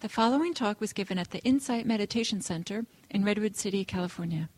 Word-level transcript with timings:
The 0.00 0.08
following 0.08 0.54
talk 0.54 0.80
was 0.80 0.94
given 0.94 1.18
at 1.18 1.30
the 1.30 1.40
Insight 1.40 1.84
Meditation 1.84 2.40
Center 2.40 2.86
in 3.10 3.22
Redwood 3.22 3.54
City, 3.54 3.84
California. 3.84 4.48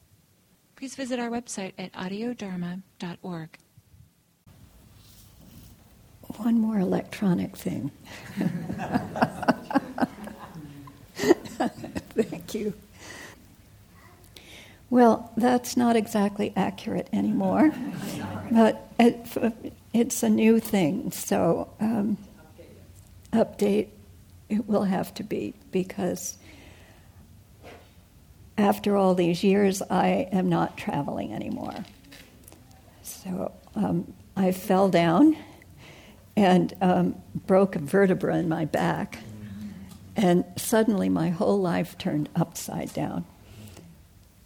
Please 0.76 0.95
visit 0.95 1.18
our 1.18 1.30
website 1.30 1.72
at 1.76 1.92
audiodharma.org. 1.95 3.58
One 6.36 6.60
more 6.60 6.78
electronic 6.78 7.57
thing. 7.57 7.91
Thank 11.16 12.54
you. 12.54 12.74
Well, 14.90 15.32
that's 15.36 15.77
not 15.77 15.96
exactly 15.96 16.52
accurate 16.54 17.09
anymore, 17.12 17.72
but 18.52 18.93
it, 19.00 19.27
it's 19.93 20.22
a 20.22 20.30
new 20.30 20.61
thing, 20.61 21.11
so 21.11 21.68
um, 21.80 22.16
update 23.32 23.88
it 24.53 24.69
will 24.69 24.84
have 24.84 25.14
to 25.14 25.23
be 25.25 25.55
because 25.71 26.37
after 28.59 28.97
all 28.98 29.15
these 29.15 29.43
years, 29.43 29.80
I 29.88 30.29
am 30.30 30.51
not 30.51 30.77
traveling 30.77 31.33
anymore. 31.33 31.84
So 33.02 33.52
um, 33.74 34.12
I 34.37 34.52
fell 34.52 34.91
down 34.91 35.38
and 36.37 36.74
um, 36.83 37.15
broke 37.46 37.77
a 37.77 37.79
vertebra 37.79 38.37
in 38.37 38.48
my 38.48 38.66
back, 38.66 39.20
and 40.16 40.45
suddenly 40.57 41.09
my 41.09 41.30
whole 41.30 41.59
life 41.59 41.96
turned 41.96 42.29
upside 42.37 42.93
down. 42.93 43.24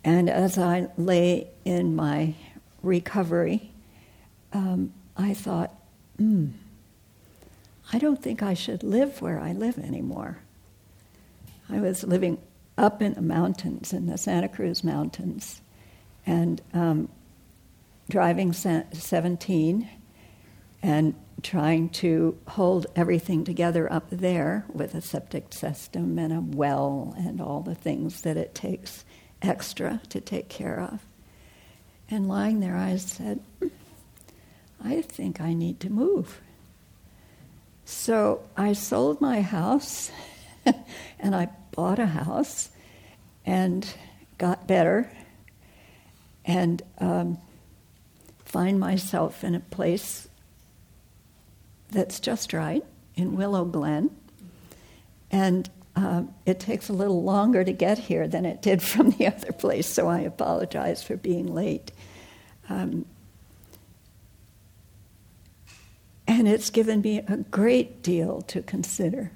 And 0.05 0.31
as 0.31 0.57
I 0.57 0.87
lay 0.97 1.49
in 1.65 1.97
my 1.97 2.35
recovery, 2.81 3.73
um, 4.53 4.93
I 5.17 5.35
thought, 5.35 5.75
hmm 6.17 6.51
I 7.93 7.99
don't 7.99 8.23
think 8.23 8.43
I 8.43 8.55
should 8.55 8.83
live 8.83 9.23
where 9.23 9.41
I 9.41 9.53
live 9.53 9.79
anymore. 9.79 10.39
I 11.69 11.81
was 11.81 12.05
living 12.05 12.39
up 12.77 13.01
in 13.01 13.15
the 13.15 13.23
mountains, 13.23 13.93
in 13.93 14.07
the 14.07 14.19
Santa 14.19 14.49
Cruz 14.49 14.85
Mountains, 14.85 15.61
and 16.27 16.61
um, 16.75 17.09
driving 18.09 18.53
17 18.53 19.89
and 20.83 21.15
trying 21.43 21.89
to 21.89 22.39
hold 22.49 22.87
everything 22.97 23.45
together 23.45 23.93
up 23.93 24.07
there 24.11 24.65
with 24.73 24.95
a 24.95 25.01
septic 25.01 25.53
system 25.53 26.19
and 26.19 26.33
a 26.33 26.41
well 26.41 27.15
and 27.19 27.41
all 27.41 27.61
the 27.61 27.75
things 27.75 28.23
that 28.23 28.37
it 28.37 28.55
takes 28.55 29.05
extra 29.43 30.01
to 30.09 30.21
take 30.21 30.49
care 30.49 30.81
of. 30.81 31.01
And 32.11 32.29
lying 32.29 32.61
there, 32.61 32.77
I 32.77 32.97
said, 32.97 33.41
I 34.83 35.03
think 35.03 35.41
I 35.41 35.55
need 35.55 35.81
to 35.81 35.91
move. 35.91 36.41
So 37.89 38.43
I 38.57 38.73
sold 38.73 39.21
my 39.21 39.43
house 39.43 40.11
and 41.21 41.37
I 41.37 41.49
bought 41.71 42.01
a 42.01 42.07
house 42.07 42.69
and 43.47 43.89
got 44.39 44.67
better 44.67 45.09
and 46.45 46.83
um, 46.99 47.39
find 48.45 48.81
myself 48.81 49.45
in 49.45 49.55
a 49.55 49.61
place 49.61 50.27
that's 51.93 52.19
just 52.19 52.53
right 52.53 52.85
in 53.15 53.37
Willow 53.37 53.65
Glen. 53.65 54.11
And 55.31 55.71
uh, 55.95 56.25
it 56.45 56.59
takes 56.59 56.89
a 56.89 56.93
little 56.93 57.23
longer 57.23 57.63
to 57.63 57.73
get 57.73 57.99
here 57.99 58.27
than 58.27 58.45
it 58.45 58.63
did 58.63 58.83
from 58.83 59.11
the 59.11 59.29
other 59.29 59.53
place, 59.53 59.87
so 59.87 60.09
I 60.09 60.21
apologize 60.21 61.05
for 61.05 61.17
being 61.17 61.55
late. 61.55 61.93
Um, 62.69 63.07
And 66.29 66.49
it's 66.49 66.71
given 66.71 67.01
me 67.01 67.19
a 67.19 67.37
great 67.37 68.03
deal 68.03 68.43
to 68.43 68.63
consider, 68.63 69.31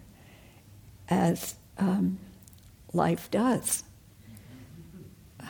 as 1.09 1.55
um, 1.79 2.19
life 2.93 3.31
does. 3.31 3.85
Uh, 5.41 5.47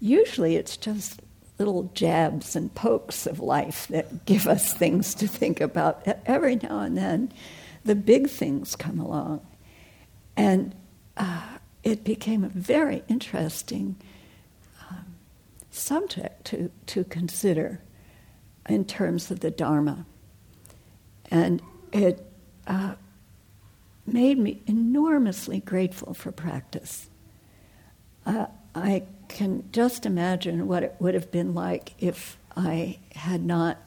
usually 0.00 0.56
it's 0.56 0.76
just 0.76 1.20
little 1.58 1.90
jabs 1.94 2.56
and 2.56 2.74
pokes 2.74 3.26
of 3.26 3.38
life 3.38 3.86
that 3.88 4.24
give 4.24 4.48
us 4.48 4.72
things 4.72 5.14
to 5.14 5.28
think 5.28 5.60
about. 5.60 6.02
Every 6.26 6.56
now 6.56 6.80
and 6.80 6.96
then, 6.96 7.32
the 7.84 7.94
big 7.94 8.28
things 8.28 8.74
come 8.74 8.98
along. 8.98 9.46
And 10.36 10.74
uh, 11.16 11.58
it 11.84 12.04
became 12.04 12.44
a 12.44 12.48
very 12.48 13.02
interesting 13.08 13.96
um, 14.90 15.14
subject 15.70 16.46
to, 16.46 16.70
to 16.86 17.04
consider 17.04 17.80
in 18.68 18.84
terms 18.84 19.30
of 19.30 19.40
the 19.40 19.50
Dharma. 19.50 20.06
And 21.32 21.62
it 21.94 22.22
uh, 22.66 22.92
made 24.06 24.38
me 24.38 24.60
enormously 24.66 25.60
grateful 25.60 26.12
for 26.12 26.30
practice. 26.30 27.08
Uh, 28.26 28.46
I 28.74 29.04
can 29.28 29.64
just 29.72 30.04
imagine 30.04 30.68
what 30.68 30.82
it 30.82 30.94
would 30.98 31.14
have 31.14 31.30
been 31.30 31.54
like 31.54 31.94
if 31.98 32.36
I 32.54 32.98
had 33.14 33.42
not 33.42 33.78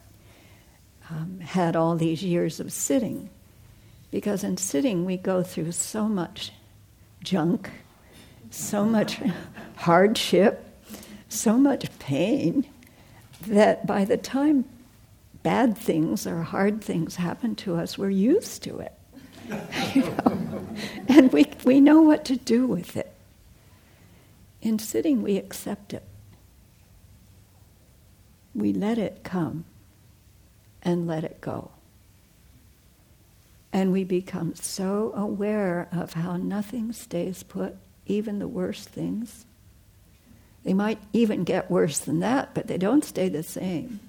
um, 1.12 1.40
had 1.40 1.76
all 1.76 1.96
these 1.96 2.24
years 2.24 2.60
of 2.60 2.74
sitting. 2.74 3.30
Because 4.10 4.44
in 4.44 4.58
sitting, 4.58 5.06
we 5.06 5.16
go 5.16 5.44
through 5.44 5.74
so 5.74 6.08
much 6.08 6.52
junk, 7.24 7.70
so 8.50 8.86
much 8.86 9.20
hardship, 9.76 10.66
so 11.30 11.60
much 11.60 11.88
pain, 12.00 12.66
that 13.46 13.86
by 13.86 14.04
the 14.04 14.18
time 14.18 14.66
bad 15.46 15.78
things 15.78 16.26
or 16.26 16.42
hard 16.42 16.84
things 16.84 17.18
happen 17.18 17.54
to 17.54 17.76
us, 17.76 18.00
we're 18.00 18.10
used 18.10 18.64
to 18.64 18.80
it. 18.80 18.94
you 19.94 20.02
know? 20.02 20.68
And 21.08 21.32
we, 21.32 21.46
we 21.64 21.80
know 21.80 22.02
what 22.02 22.26
to 22.26 22.36
do 22.36 22.66
with 22.66 22.98
it. 22.98 23.14
In 24.64 24.80
sitting, 24.80 25.22
we 25.22 25.38
accept 25.38 25.94
it. 25.94 26.02
We 28.56 28.74
let 28.74 28.98
it 28.98 29.24
come 29.24 29.66
and 30.82 31.06
let 31.06 31.24
it 31.24 31.40
go. 31.42 31.70
And 33.72 33.92
we 33.92 34.04
become 34.04 34.56
so 34.56 35.14
aware 35.16 35.88
of 35.92 36.14
how 36.14 36.38
nothing 36.38 36.92
stays 36.92 37.44
put, 37.44 37.76
even 38.08 38.40
the 38.40 38.48
worst 38.48 38.90
things. 38.90 39.46
They 40.64 40.74
might 40.74 40.98
even 41.14 41.44
get 41.44 41.70
worse 41.70 42.00
than 42.00 42.22
that, 42.22 42.56
but 42.56 42.66
they 42.66 42.80
don't 42.80 43.06
stay 43.06 43.30
the 43.30 43.44
same. 43.44 44.00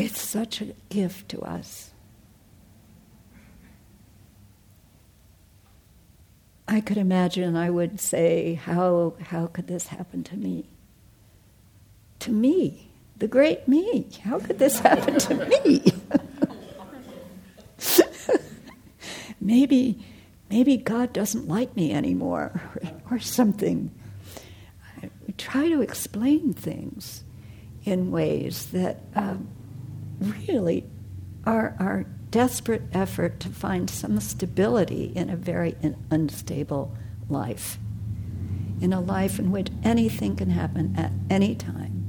It's 0.00 0.19
such 0.30 0.60
a 0.60 0.66
gift 0.90 1.28
to 1.28 1.40
us. 1.40 1.90
I 6.68 6.80
could 6.80 6.98
imagine 6.98 7.56
I 7.56 7.68
would 7.68 7.98
say, 7.98 8.54
how, 8.54 9.14
how 9.20 9.48
could 9.48 9.66
this 9.66 9.88
happen 9.88 10.22
to 10.22 10.36
me? 10.36 10.68
To 12.20 12.30
me, 12.30 12.90
the 13.16 13.26
great 13.26 13.66
me. 13.66 14.06
How 14.22 14.38
could 14.38 14.60
this 14.60 14.78
happen 14.88 15.18
to 15.18 15.34
me? 15.34 15.84
maybe, 19.40 19.98
maybe 20.48 20.76
God 20.76 21.12
doesn't 21.12 21.48
like 21.48 21.74
me 21.74 21.92
anymore, 21.92 22.60
or, 23.10 23.18
something. 23.18 23.90
We 25.26 25.32
try 25.32 25.68
to 25.68 25.80
explain 25.80 26.52
things 26.52 27.24
in 27.84 28.12
ways 28.12 28.66
that 28.66 29.00
um, 29.16 29.48
really 30.20 30.84
our, 31.44 31.74
our 31.78 32.06
desperate 32.30 32.82
effort 32.92 33.40
to 33.40 33.48
find 33.48 33.90
some 33.90 34.20
stability 34.20 35.12
in 35.14 35.30
a 35.30 35.36
very 35.36 35.76
unstable 36.10 36.96
life, 37.28 37.78
in 38.80 38.92
a 38.92 39.00
life 39.00 39.38
in 39.38 39.50
which 39.50 39.68
anything 39.82 40.36
can 40.36 40.50
happen 40.50 40.94
at 40.96 41.12
any 41.28 41.54
time. 41.54 42.08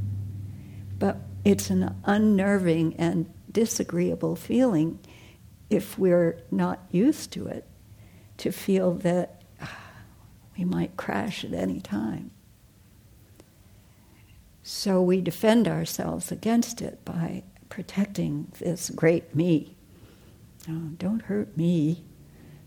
But 0.99 1.17
it's 1.43 1.69
an 1.69 1.95
unnerving 2.05 2.95
and 2.97 3.31
disagreeable 3.51 4.35
feeling 4.35 4.99
if 5.69 5.97
we're 5.97 6.37
not 6.51 6.79
used 6.91 7.31
to 7.31 7.47
it, 7.47 7.65
to 8.37 8.51
feel 8.51 8.93
that 8.95 9.41
ah, 9.61 9.79
we 10.57 10.65
might 10.65 10.97
crash 10.97 11.43
at 11.43 11.53
any 11.53 11.79
time. 11.79 12.31
So 14.63 15.01
we 15.01 15.21
defend 15.21 15.67
ourselves 15.67 16.31
against 16.31 16.81
it 16.81 17.03
by 17.03 17.43
protecting 17.71 18.51
this 18.59 18.91
great 18.91 19.33
me. 19.33 19.75
Oh, 20.69 20.89
don't 20.97 21.23
hurt 21.23 21.57
me. 21.57 22.03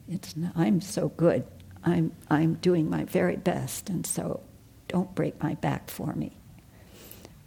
It's 0.08 0.36
not, 0.36 0.56
I'm 0.56 0.80
so 0.80 1.10
good. 1.10 1.46
I'm, 1.84 2.10
I'm 2.28 2.54
doing 2.54 2.90
my 2.90 3.04
very 3.04 3.36
best, 3.36 3.88
and 3.88 4.04
so 4.04 4.40
don't 4.88 5.14
break 5.14 5.40
my 5.40 5.54
back 5.54 5.90
for 5.90 6.14
me. 6.14 6.36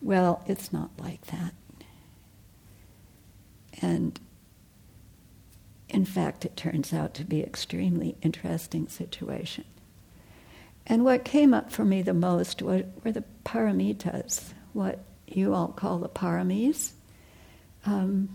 Well, 0.02 0.44
it's 0.46 0.72
not 0.72 0.92
like 1.00 1.26
that. 1.28 1.54
And 3.82 4.20
in 5.90 6.06
fact, 6.06 6.46
it 6.46 6.56
turns 6.56 6.94
out 6.94 7.14
to 7.16 7.26
be 7.26 7.42
extremely 7.42 8.16
interesting 8.22 8.88
situation. 8.88 9.66
And 10.86 11.04
what 11.04 11.26
came 11.26 11.54
up 11.54 11.72
for 11.72 11.84
me 11.84 12.02
the 12.02 12.14
most 12.14 12.62
were, 12.62 12.84
were 13.04 13.12
the 13.12 13.24
paramitas, 13.44 14.54
what 14.74 15.00
you 15.28 15.54
all 15.54 15.70
call 15.70 15.98
the 15.98 16.10
paramis. 16.10 16.92
Um, 17.88 18.30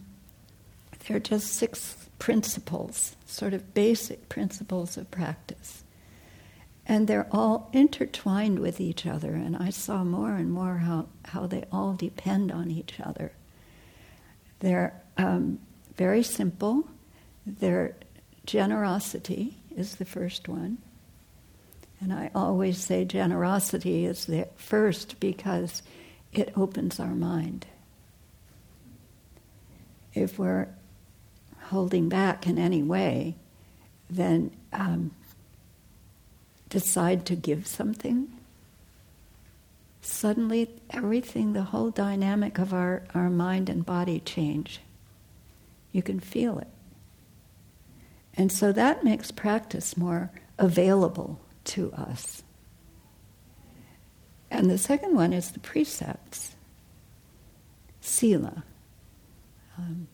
they're 1.07 1.21
just 1.21 1.53
six 1.53 1.97
principles, 2.19 3.17
sort 3.27 3.53
of 3.53 3.75
basic 3.75 4.29
principles 4.29 4.97
of 4.97 5.11
practice. 5.11 5.85
And 6.87 7.07
they're 7.07 7.29
all 7.31 7.69
intertwined 7.73 8.59
with 8.59 8.81
each 8.81 9.07
other, 9.07 9.35
and 9.35 9.57
I 9.57 9.71
saw 9.71 10.05
more 10.05 10.35
and 10.35 10.51
more 10.51 10.79
how, 10.79 11.07
how 11.27 11.47
they 11.47 11.65
all 11.71 11.93
depend 11.93 12.51
on 12.51 12.71
each 12.71 12.99
other. 13.01 13.33
They're 14.61 15.01
um, 15.19 15.59
very 15.97 16.23
simple. 16.23 16.89
Their 17.47 17.95
generosity 18.47 19.59
is 19.77 19.97
the 19.97 20.05
first 20.05 20.49
one. 20.49 20.79
And 22.01 22.13
I 22.13 22.31
always 22.35 22.79
say 22.79 23.05
generosity 23.05 24.07
is 24.07 24.25
the 24.25 24.49
first 24.57 25.21
because 25.21 25.83
it 26.33 26.53
opens 26.57 26.99
our 26.99 27.15
mind. 27.15 27.67
If 30.15 30.39
we're 30.39 30.69
holding 31.65 32.09
back 32.09 32.47
in 32.47 32.59
any 32.59 32.83
way, 32.83 33.37
then 34.11 34.51
um, 34.73 35.13
decide 36.69 37.25
to 37.27 37.37
give 37.37 37.67
something. 37.67 38.31
Suddenly, 40.01 40.71
everything, 40.91 41.53
the 41.53 41.63
whole 41.63 41.91
dynamic 41.91 42.59
of 42.59 42.75
our, 42.75 43.05
our 43.15 43.31
mind 43.31 43.69
and 43.69 43.87
body 43.87 44.21
change. 44.21 44.81
You 45.93 46.03
can 46.03 46.21
feel 46.21 46.59
it. 46.59 46.69
And 48.35 48.51
so 48.51 48.73
that 48.73 49.05
makes 49.05 49.31
practice 49.31 49.97
more 49.97 50.31
available 50.59 51.41
to 51.65 51.93
us. 51.93 52.43
And 54.51 54.71
the 54.71 54.79
second 54.79 55.15
one 55.15 55.33
is 55.33 55.51
the 55.51 55.61
precepts, 55.61 56.55
sila. 58.01 58.65
Um, 59.83 60.07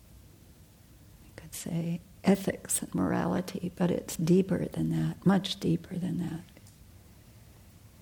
I 1.27 1.41
could 1.41 1.55
say 1.55 2.01
ethics 2.25 2.81
and 2.81 2.95
morality, 2.95 3.73
but 3.77 3.91
it's 3.91 4.17
deeper 4.17 4.65
than 4.67 4.91
that, 4.91 5.25
much 5.27 5.61
deeper 5.61 5.95
than 5.95 6.19
that. 6.19 6.41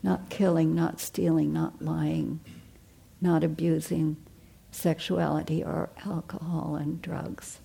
Not 0.03 0.31
killing, 0.31 0.75
not 0.75 1.01
stealing, 1.01 1.53
not 1.53 1.83
lying, 1.83 2.41
not 3.21 3.43
abusing 3.43 4.17
sexuality 4.71 5.65
or 5.65 5.91
alcohol 6.05 6.77
and 6.77 7.03
drugs. 7.03 7.59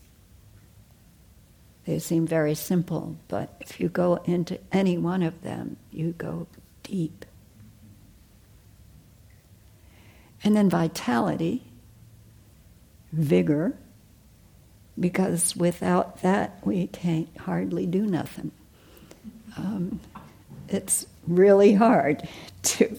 They 1.86 2.00
seem 2.00 2.26
very 2.26 2.56
simple, 2.56 3.18
but 3.28 3.56
if 3.60 3.80
you 3.80 3.90
go 3.90 4.16
into 4.26 4.60
any 4.72 4.98
one 4.98 5.24
of 5.24 5.42
them, 5.42 5.78
you 5.92 6.14
go 6.18 6.48
deep. 6.84 7.26
And 10.44 10.56
then 10.56 10.70
vitality, 10.70 11.64
vigor, 13.12 13.78
because 15.00 15.56
without 15.56 16.22
that 16.22 16.60
we 16.64 16.88
can't 16.88 17.30
hardly 17.38 17.86
do 17.86 18.06
nothing. 18.06 18.52
Um, 19.58 20.00
it's 20.68 21.06
really 21.28 21.74
hard 21.74 22.28
to 22.64 22.98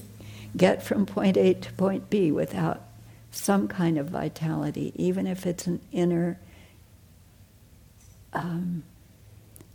get 0.56 0.82
from 0.82 1.06
point 1.06 1.36
A 1.36 1.54
to 1.54 1.72
point 1.74 2.10
B 2.10 2.30
without 2.30 2.82
some 3.30 3.66
kind 3.66 3.98
of 3.98 4.08
vitality, 4.08 4.92
even 4.96 5.26
if 5.26 5.46
it's 5.46 5.66
an 5.66 5.80
inner 5.90 6.38
um, 8.34 8.82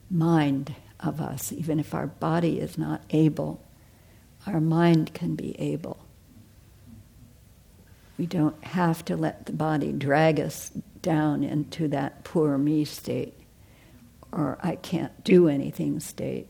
mind 0.09 0.75
of 0.99 1.19
us, 1.19 1.51
even 1.51 1.79
if 1.79 1.93
our 1.93 2.07
body 2.07 2.59
is 2.59 2.77
not 2.77 3.01
able, 3.09 3.61
our 4.45 4.59
mind 4.59 5.13
can 5.13 5.35
be 5.35 5.59
able. 5.59 5.97
We 8.17 8.25
don't 8.25 8.61
have 8.63 9.05
to 9.05 9.15
let 9.15 9.45
the 9.45 9.53
body 9.53 9.91
drag 9.91 10.39
us 10.39 10.71
down 11.01 11.43
into 11.43 11.87
that 11.87 12.23
poor 12.23 12.57
me 12.57 12.85
state 12.85 13.33
or 14.31 14.57
I 14.61 14.75
can't 14.75 15.23
do 15.23 15.47
anything 15.47 15.99
state 15.99 16.47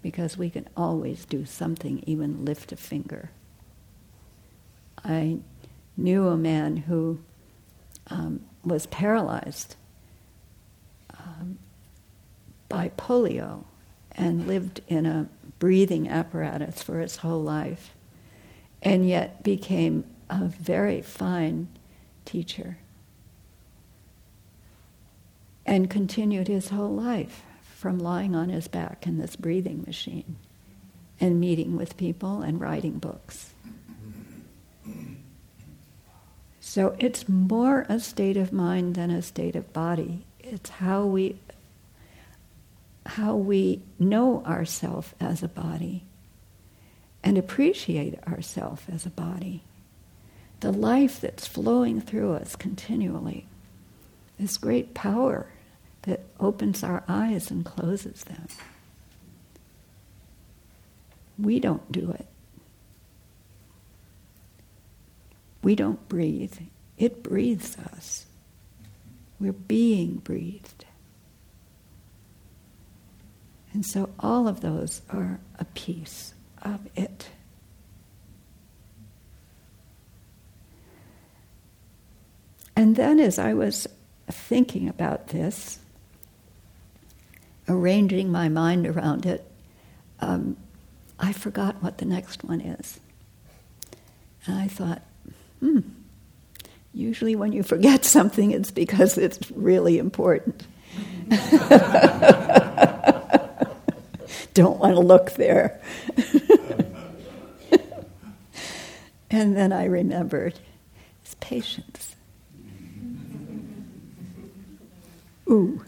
because 0.00 0.36
we 0.36 0.50
can 0.50 0.68
always 0.76 1.24
do 1.24 1.44
something, 1.44 2.02
even 2.06 2.44
lift 2.44 2.72
a 2.72 2.76
finger. 2.76 3.30
I 5.04 5.38
knew 5.96 6.28
a 6.28 6.36
man 6.36 6.78
who 6.78 7.20
um, 8.08 8.40
was 8.64 8.86
paralyzed 8.86 9.76
um, 11.16 11.58
by 12.68 12.90
polio 12.96 13.64
and 14.12 14.46
lived 14.46 14.80
in 14.88 15.06
a 15.06 15.28
breathing 15.58 16.08
apparatus 16.08 16.82
for 16.82 17.00
his 17.00 17.16
whole 17.16 17.42
life, 17.42 17.94
and 18.82 19.08
yet 19.08 19.44
became 19.44 20.04
a 20.28 20.46
very 20.46 21.00
fine 21.00 21.68
teacher 22.24 22.78
and 25.64 25.90
continued 25.90 26.48
his 26.48 26.70
whole 26.70 26.94
life 26.94 27.42
from 27.62 27.98
lying 27.98 28.34
on 28.34 28.48
his 28.48 28.68
back 28.68 29.06
in 29.06 29.18
this 29.18 29.36
breathing 29.36 29.82
machine 29.86 30.36
and 31.20 31.40
meeting 31.40 31.76
with 31.76 31.96
people 31.96 32.42
and 32.42 32.60
writing 32.60 32.98
books. 32.98 33.52
So 36.60 36.96
it's 36.98 37.28
more 37.28 37.86
a 37.88 38.00
state 38.00 38.36
of 38.36 38.52
mind 38.52 38.94
than 38.94 39.10
a 39.10 39.20
state 39.20 39.56
of 39.56 39.72
body. 39.72 40.24
It's 40.40 40.70
how 40.70 41.04
we 41.04 41.36
how 43.04 43.34
we 43.34 43.82
know 43.98 44.44
ourself 44.46 45.14
as 45.20 45.42
a 45.42 45.48
body 45.48 46.04
and 47.24 47.36
appreciate 47.36 48.16
ourself 48.26 48.86
as 48.92 49.04
a 49.04 49.10
body. 49.10 49.62
The 50.60 50.72
life 50.72 51.20
that's 51.20 51.46
flowing 51.46 52.00
through 52.00 52.34
us 52.34 52.54
continually, 52.54 53.46
this 54.38 54.56
great 54.56 54.94
power 54.94 55.46
that 56.02 56.20
opens 56.40 56.82
our 56.82 57.04
eyes 57.08 57.50
and 57.50 57.64
closes 57.64 58.24
them. 58.24 58.46
We 61.38 61.60
don't 61.60 61.90
do 61.90 62.10
it. 62.10 62.26
We 65.62 65.74
don't 65.74 66.08
breathe. 66.08 66.54
It 66.98 67.22
breathes 67.22 67.76
us. 67.78 68.26
We're 69.38 69.52
being 69.52 70.16
breathed. 70.16 70.84
And 73.72 73.86
so 73.86 74.10
all 74.20 74.48
of 74.48 74.60
those 74.60 75.02
are 75.08 75.40
a 75.58 75.64
piece 75.64 76.34
of 76.60 76.88
it. 76.94 77.30
And 82.74 82.96
then, 82.96 83.20
as 83.20 83.38
I 83.38 83.54
was 83.54 83.86
thinking 84.30 84.88
about 84.88 85.28
this, 85.28 85.78
arranging 87.68 88.30
my 88.30 88.48
mind 88.48 88.86
around 88.86 89.26
it, 89.26 89.44
um, 90.20 90.56
I 91.18 91.32
forgot 91.32 91.82
what 91.82 91.98
the 91.98 92.04
next 92.04 92.44
one 92.44 92.60
is. 92.60 93.00
And 94.46 94.58
I 94.58 94.66
thought, 94.68 95.02
hmm, 95.60 95.80
usually 96.92 97.36
when 97.36 97.52
you 97.52 97.62
forget 97.62 98.04
something, 98.16 98.50
it's 98.50 98.70
because 98.70 99.16
it's 99.18 99.50
really 99.52 99.98
important. 99.98 100.66
Don't 104.54 104.78
want 104.78 104.94
to 104.94 105.00
look 105.00 105.32
there. 105.32 105.80
and 109.30 109.56
then 109.56 109.72
I 109.72 109.86
remembered 109.86 110.58
it's 111.22 111.34
patience. 111.40 112.16
Ooh. 115.48 115.82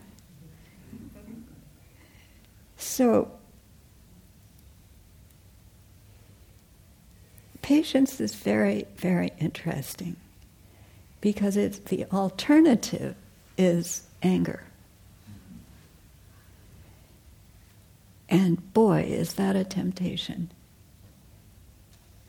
So, 2.96 3.28
patience 7.60 8.20
is 8.20 8.36
very, 8.36 8.86
very 8.94 9.32
interesting 9.40 10.14
because 11.20 11.56
it's 11.56 11.80
the 11.80 12.04
alternative 12.12 13.16
is 13.58 14.04
anger. 14.22 14.62
And 18.28 18.72
boy, 18.72 19.00
is 19.00 19.32
that 19.32 19.56
a 19.56 19.64
temptation, 19.64 20.52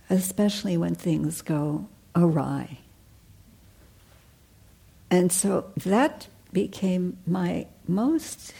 especially 0.10 0.78
when 0.78 0.96
things 0.96 1.44
go 1.44 1.86
awry. 2.16 2.80
And 5.12 5.32
so 5.32 5.66
that 5.78 6.28
became 6.52 7.20
my 7.28 7.68
most 7.88 8.52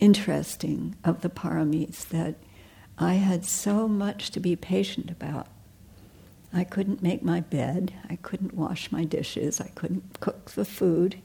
interesting 0.00 0.96
of 1.04 1.22
the 1.22 1.28
paramis 1.30 2.08
that 2.08 2.36
I 2.98 3.14
had 3.14 3.44
so 3.44 3.88
much 3.88 4.30
to 4.30 4.40
be 4.40 4.56
patient 4.56 5.10
about. 5.10 5.46
I 6.52 6.64
couldn't 6.64 7.02
make 7.02 7.22
my 7.22 7.40
bed, 7.40 7.92
I 8.08 8.16
couldn't 8.16 8.54
wash 8.54 8.90
my 8.90 9.04
dishes, 9.04 9.60
I 9.60 9.68
couldn't 9.74 10.20
cook 10.20 10.52
the 10.52 10.64
food. 10.64 11.20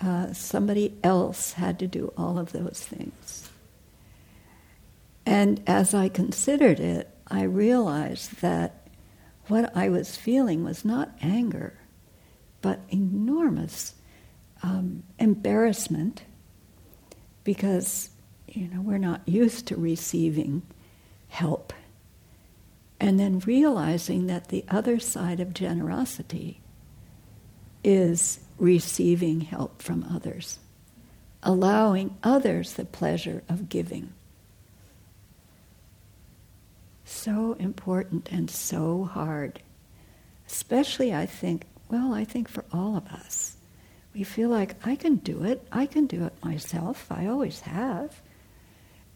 Uh, 0.00 0.32
somebody 0.32 0.96
else 1.02 1.52
had 1.52 1.78
to 1.80 1.86
do 1.86 2.12
all 2.16 2.38
of 2.38 2.52
those 2.52 2.84
things. 2.88 3.50
And 5.26 5.62
as 5.66 5.94
I 5.94 6.08
considered 6.08 6.78
it, 6.80 7.10
I 7.28 7.42
realized 7.42 8.40
that 8.40 8.86
what 9.48 9.76
I 9.76 9.88
was 9.88 10.16
feeling 10.16 10.64
was 10.64 10.84
not 10.84 11.16
anger, 11.20 11.78
but 12.60 12.80
enormous 12.90 13.94
um, 14.62 15.02
embarrassment 15.18 16.22
because, 17.44 18.10
you 18.48 18.68
know, 18.68 18.80
we're 18.80 18.98
not 18.98 19.28
used 19.28 19.66
to 19.68 19.76
receiving 19.76 20.62
help. 21.28 21.72
And 22.98 23.20
then 23.20 23.40
realizing 23.40 24.26
that 24.28 24.48
the 24.48 24.64
other 24.68 24.98
side 24.98 25.40
of 25.40 25.52
generosity 25.52 26.60
is 27.82 28.40
receiving 28.58 29.42
help 29.42 29.82
from 29.82 30.04
others, 30.10 30.58
allowing 31.42 32.16
others 32.22 32.74
the 32.74 32.84
pleasure 32.84 33.42
of 33.48 33.68
giving. 33.68 34.14
So 37.04 37.54
important 37.58 38.30
and 38.32 38.50
so 38.50 39.04
hard. 39.04 39.60
Especially, 40.46 41.12
I 41.12 41.26
think, 41.26 41.66
well, 41.90 42.14
I 42.14 42.24
think 42.24 42.48
for 42.48 42.64
all 42.72 42.96
of 42.96 43.06
us. 43.08 43.56
We 44.14 44.22
feel 44.22 44.48
like, 44.48 44.76
I 44.86 44.94
can 44.94 45.16
do 45.16 45.42
it, 45.42 45.66
I 45.72 45.86
can 45.86 46.06
do 46.06 46.24
it 46.24 46.32
myself, 46.44 47.06
I 47.10 47.26
always 47.26 47.60
have. 47.60 48.20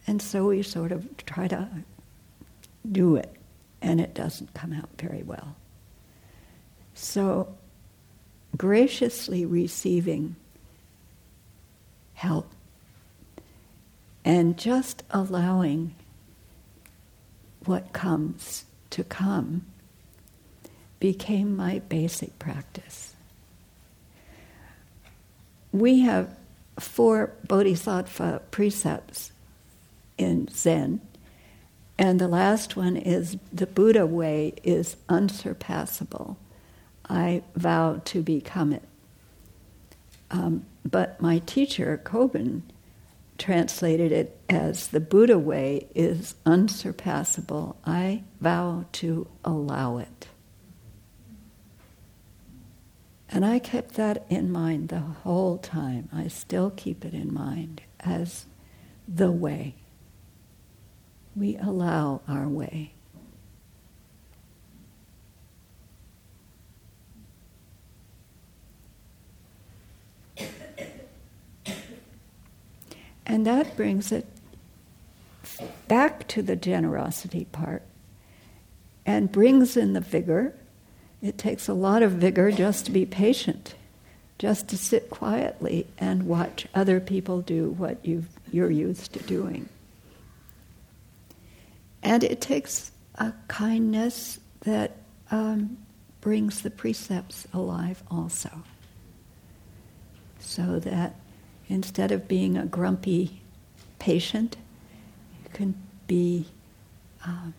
And 0.05 0.21
so 0.21 0.47
we 0.47 0.61
sort 0.61 0.91
of 0.91 1.17
try 1.25 1.47
to 1.47 1.69
do 2.91 3.15
it, 3.15 3.33
and 3.81 4.01
it 4.01 4.13
doesn't 4.13 4.53
come 4.53 4.73
out 4.73 4.89
very 4.99 5.23
well. 5.23 5.55
So, 6.93 7.55
graciously 8.57 9.45
receiving 9.45 10.35
help 12.13 12.51
and 14.25 14.57
just 14.57 15.03
allowing 15.11 15.95
what 17.65 17.93
comes 17.93 18.65
to 18.89 19.03
come 19.03 19.65
became 20.99 21.55
my 21.55 21.79
basic 21.79 22.37
practice. 22.37 23.08
We 25.71 25.99
have 25.99 26.35
four 26.79 27.33
bodhisattva 27.47 28.43
precepts 28.51 29.31
in 30.17 30.47
Zen, 30.47 31.01
and 31.97 32.19
the 32.19 32.27
last 32.27 32.75
one 32.75 32.95
is 32.95 33.37
the 33.51 33.67
Buddha 33.67 34.05
way 34.05 34.53
is 34.63 34.95
unsurpassable. 35.09 36.37
I 37.09 37.43
vow 37.55 38.01
to 38.05 38.21
become 38.21 38.71
it. 38.73 38.83
Um, 40.31 40.65
but 40.85 41.19
my 41.21 41.39
teacher, 41.39 41.99
Kobun, 42.03 42.61
translated 43.37 44.11
it 44.11 44.37
as 44.49 44.87
the 44.87 44.99
Buddha 44.99 45.39
way 45.39 45.87
is 45.95 46.35
unsurpassable. 46.45 47.77
I 47.85 48.23
vow 48.39 48.85
to 48.93 49.27
allow 49.43 49.97
it. 49.97 50.27
And 53.31 53.45
I 53.45 53.59
kept 53.59 53.93
that 53.93 54.25
in 54.29 54.51
mind 54.51 54.89
the 54.89 54.99
whole 54.99 55.57
time. 55.57 56.09
I 56.11 56.27
still 56.27 56.71
keep 56.71 57.05
it 57.05 57.13
in 57.13 57.33
mind 57.33 57.81
as 57.99 58.45
the 59.07 59.31
way. 59.31 59.75
We 61.35 61.55
allow 61.57 62.21
our 62.27 62.47
way. 62.47 62.93
And 73.29 73.45
that 73.45 73.77
brings 73.77 74.11
it 74.11 74.25
back 75.87 76.27
to 76.29 76.41
the 76.41 76.55
generosity 76.55 77.45
part 77.45 77.83
and 79.05 79.31
brings 79.31 79.77
in 79.77 79.93
the 79.93 80.01
vigor. 80.01 80.55
It 81.21 81.37
takes 81.37 81.67
a 81.67 81.73
lot 81.73 82.01
of 82.01 82.13
vigor 82.13 82.51
just 82.51 82.85
to 82.85 82.91
be 82.91 83.05
patient, 83.05 83.75
just 84.37 84.69
to 84.69 84.77
sit 84.77 85.09
quietly 85.09 85.87
and 85.97 86.23
watch 86.23 86.65
other 86.73 86.99
people 86.99 87.41
do 87.41 87.71
what 87.71 88.05
you 88.05 88.25
you're 88.51 88.71
used 88.71 89.13
to 89.13 89.19
doing. 89.19 89.69
And 92.01 92.23
it 92.23 92.41
takes 92.41 92.91
a 93.15 93.33
kindness 93.47 94.39
that 94.61 94.95
um, 95.29 95.77
brings 96.21 96.61
the 96.61 96.69
precepts 96.69 97.47
alive 97.53 98.01
also. 98.09 98.49
So 100.39 100.79
that 100.79 101.15
instead 101.67 102.11
of 102.11 102.27
being 102.27 102.57
a 102.57 102.65
grumpy 102.65 103.41
patient, 103.99 104.57
you 105.43 105.49
can 105.53 105.75
be 106.07 106.47
um, 107.25 107.53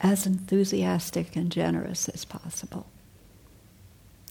as 0.00 0.26
enthusiastic 0.26 1.36
and 1.36 1.50
generous 1.50 2.08
as 2.08 2.24
possible. 2.24 2.86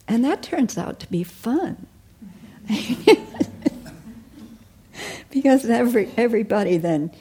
And 0.07 0.23
that 0.23 0.41
turns 0.41 0.77
out 0.77 0.99
to 1.01 1.11
be 1.11 1.23
fun. 1.23 1.87
because 5.31 5.65
every, 5.69 6.09
everybody 6.17 6.77
then 6.77 7.11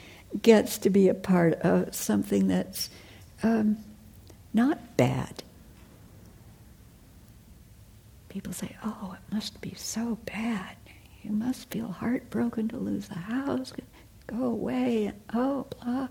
gets 0.41 0.77
to 0.79 0.89
be 0.89 1.07
a 1.09 1.13
part 1.13 1.53
of 1.55 1.93
something 1.93 2.47
that's 2.47 2.89
um, 3.43 3.77
not 4.53 4.97
bad 4.97 5.43
people 8.37 8.53
say, 8.53 8.75
oh, 8.83 9.15
it 9.15 9.33
must 9.33 9.59
be 9.61 9.73
so 9.75 10.19
bad. 10.25 10.75
You 11.23 11.31
must 11.31 11.71
feel 11.71 11.87
heartbroken 11.87 12.67
to 12.67 12.77
lose 12.77 13.07
the 13.07 13.15
house, 13.15 13.73
go 14.27 14.43
away, 14.43 15.11
oh, 15.33 15.65
blah. 15.81 16.07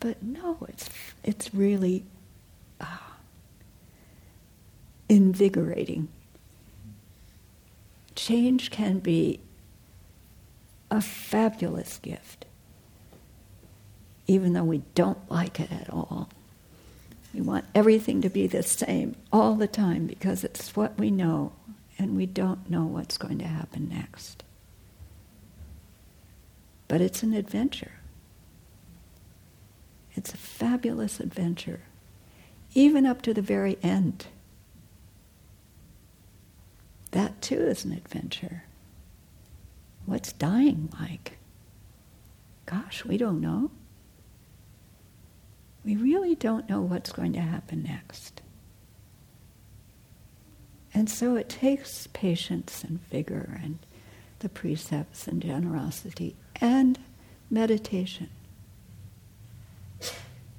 But 0.00 0.22
no, 0.22 0.58
it's, 0.68 0.88
it's 1.24 1.54
really 1.54 2.04
uh, 2.80 2.86
invigorating. 5.08 6.08
Change 8.14 8.70
can 8.70 8.98
be 8.98 9.40
a 10.90 11.00
fabulous 11.00 11.98
gift, 11.98 12.44
even 14.26 14.52
though 14.52 14.64
we 14.64 14.82
don't 14.94 15.30
like 15.30 15.60
it 15.60 15.72
at 15.72 15.90
all. 15.90 16.28
We 17.34 17.40
want 17.42 17.66
everything 17.74 18.22
to 18.22 18.30
be 18.30 18.46
the 18.46 18.62
same 18.62 19.16
all 19.32 19.56
the 19.56 19.66
time 19.66 20.06
because 20.06 20.44
it's 20.44 20.74
what 20.74 20.98
we 20.98 21.10
know, 21.10 21.52
and 21.98 22.16
we 22.16 22.24
don't 22.26 22.70
know 22.70 22.84
what's 22.84 23.18
going 23.18 23.38
to 23.38 23.46
happen 23.46 23.88
next. 23.88 24.42
But 26.88 27.00
it's 27.00 27.22
an 27.22 27.34
adventure. 27.34 27.95
It's 30.16 30.34
a 30.34 30.38
fabulous 30.38 31.20
adventure, 31.20 31.80
even 32.74 33.06
up 33.06 33.22
to 33.22 33.32
the 33.32 33.42
very 33.42 33.78
end. 33.82 34.26
That 37.12 37.40
too 37.40 37.60
is 37.60 37.84
an 37.84 37.92
adventure. 37.92 38.64
What's 40.04 40.32
dying 40.32 40.88
like? 40.98 41.38
Gosh, 42.66 43.04
we 43.04 43.16
don't 43.16 43.40
know 43.40 43.70
we 45.86 45.94
really 45.94 46.34
don't 46.34 46.68
know 46.68 46.80
what's 46.82 47.12
going 47.12 47.32
to 47.34 47.40
happen 47.40 47.84
next. 47.84 48.42
And 50.92 51.08
so 51.08 51.36
it 51.36 51.48
takes 51.48 52.08
patience 52.08 52.82
and 52.82 53.00
vigor 53.08 53.60
and 53.62 53.78
the 54.40 54.48
precepts 54.48 55.28
and 55.28 55.40
generosity 55.40 56.34
and 56.60 56.98
meditation. 57.48 58.28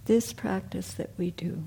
This 0.07 0.31
practice 0.31 0.93
that 0.93 1.11
we 1.17 1.31
do. 1.31 1.63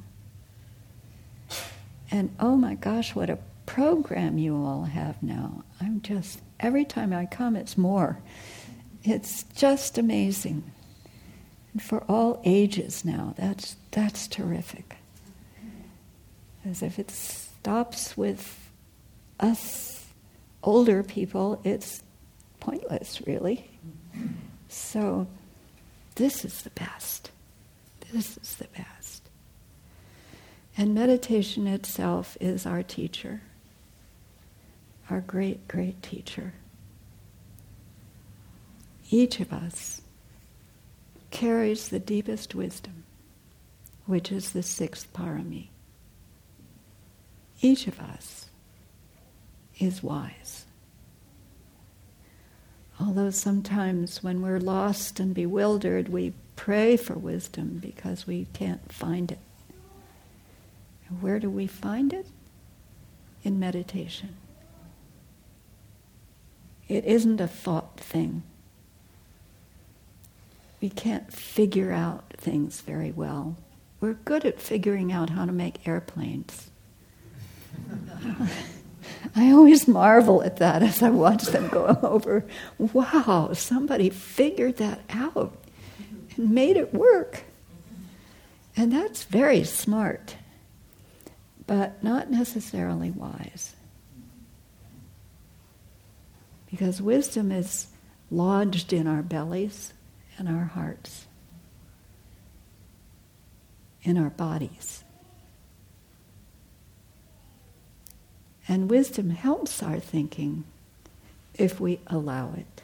And 2.11 2.35
oh 2.40 2.56
my 2.56 2.75
gosh, 2.75 3.14
what 3.14 3.28
a 3.28 3.38
program 3.66 4.38
you 4.38 4.56
all 4.56 4.85
have 4.85 5.23
now. 5.23 5.62
I'm 5.78 6.00
just, 6.00 6.40
every 6.59 6.87
time 6.87 7.12
I 7.12 7.26
come, 7.26 7.54
it's 7.54 7.76
more. 7.76 8.18
It's 9.04 9.42
just 9.54 9.99
amazing. 9.99 10.73
And 11.75 11.82
for 11.82 12.02
all 12.09 12.40
ages 12.44 13.04
now, 13.04 13.35
that's, 13.37 13.76
that's 13.90 14.26
terrific. 14.26 14.97
As 16.64 16.82
if 16.82 16.99
it 16.99 17.11
stops 17.11 18.16
with 18.16 18.70
us 19.38 20.06
older 20.62 21.02
people, 21.02 21.61
it's 21.62 22.02
pointless, 22.59 23.20
really. 23.26 23.70
So, 24.68 25.26
this 26.14 26.44
is 26.44 26.62
the 26.62 26.70
best. 26.70 27.30
This 28.12 28.37
is 28.38 28.57
the 28.57 28.69
best. 28.76 29.29
And 30.76 30.95
meditation 30.95 31.67
itself 31.67 32.37
is 32.40 32.67
our 32.67 32.83
teacher, 32.83 33.43
our 35.09 35.21
great, 35.21 35.69
great 35.69 36.02
teacher. 36.02 36.55
Each 39.11 39.40
of 39.40 39.52
us 39.52 40.02
carries 41.31 41.88
the 41.88 41.99
deepest 41.99 42.55
wisdom, 42.55 43.05
which 44.07 44.33
is 44.33 44.52
the 44.52 44.62
sixth 44.62 45.12
parami. 45.12 45.69
Each 47.61 47.87
of 47.87 48.00
us 48.00 48.47
is 49.79 50.02
wise. 50.02 50.64
Although 53.00 53.31
sometimes 53.31 54.23
when 54.23 54.43
we're 54.43 54.61
lost 54.61 55.21
and 55.21 55.35
bewildered, 55.35 56.09
we 56.09 56.35
pray 56.61 56.95
for 56.95 57.14
wisdom 57.14 57.79
because 57.81 58.26
we 58.26 58.47
can't 58.52 58.93
find 58.93 59.33
it. 59.33 59.38
where 61.21 61.38
do 61.38 61.49
we 61.49 61.67
find 61.67 62.12
it? 62.12 62.26
In 63.43 63.59
meditation. 63.59 64.37
It 66.87 67.07
isn't 67.07 67.40
a 67.40 67.49
thought 67.49 67.99
thing. 67.99 68.43
We 70.83 70.90
can't 70.90 71.33
figure 71.33 71.93
out 71.93 72.25
things 72.37 72.83
very 72.83 73.11
well. 73.11 73.57
We're 73.99 74.12
good 74.12 74.45
at 74.45 74.61
figuring 74.61 75.11
out 75.11 75.31
how 75.31 75.47
to 75.47 75.52
make 75.52 75.88
airplanes. 75.88 76.71
I 79.35 79.50
always 79.50 79.88
marvel 79.88 80.43
at 80.43 80.59
that 80.59 80.83
as 80.83 81.02
I 81.02 81.09
watch 81.09 81.45
them 81.45 81.69
go 81.69 81.87
over. 82.02 82.45
Wow, 82.76 83.55
somebody 83.55 84.11
figured 84.11 84.76
that 84.76 85.00
out 85.09 85.55
and 85.55 85.60
made 86.49 86.76
it 86.76 86.94
work. 86.94 87.44
And 88.76 88.92
that's 88.92 89.25
very 89.25 89.64
smart, 89.64 90.37
but 91.66 92.02
not 92.02 92.30
necessarily 92.30 93.11
wise. 93.11 93.75
Because 96.70 97.02
wisdom 97.02 97.50
is 97.50 97.88
lodged 98.30 98.92
in 98.92 99.06
our 99.06 99.23
bellies 99.23 99.92
and 100.38 100.49
our 100.49 100.64
hearts, 100.64 101.26
in 104.02 104.16
our 104.16 104.30
bodies. 104.30 105.02
And 108.68 108.88
wisdom 108.88 109.30
helps 109.30 109.82
our 109.82 109.99
thinking 109.99 110.64
if 111.54 111.80
we 111.80 111.99
allow 112.06 112.52
it. 112.56 112.79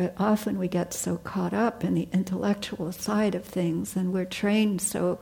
But 0.00 0.14
often 0.16 0.58
we 0.58 0.66
get 0.66 0.94
so 0.94 1.18
caught 1.18 1.52
up 1.52 1.84
in 1.84 1.92
the 1.92 2.08
intellectual 2.10 2.90
side 2.90 3.34
of 3.34 3.44
things 3.44 3.96
and 3.96 4.14
we're 4.14 4.24
trained 4.24 4.80
so 4.80 5.20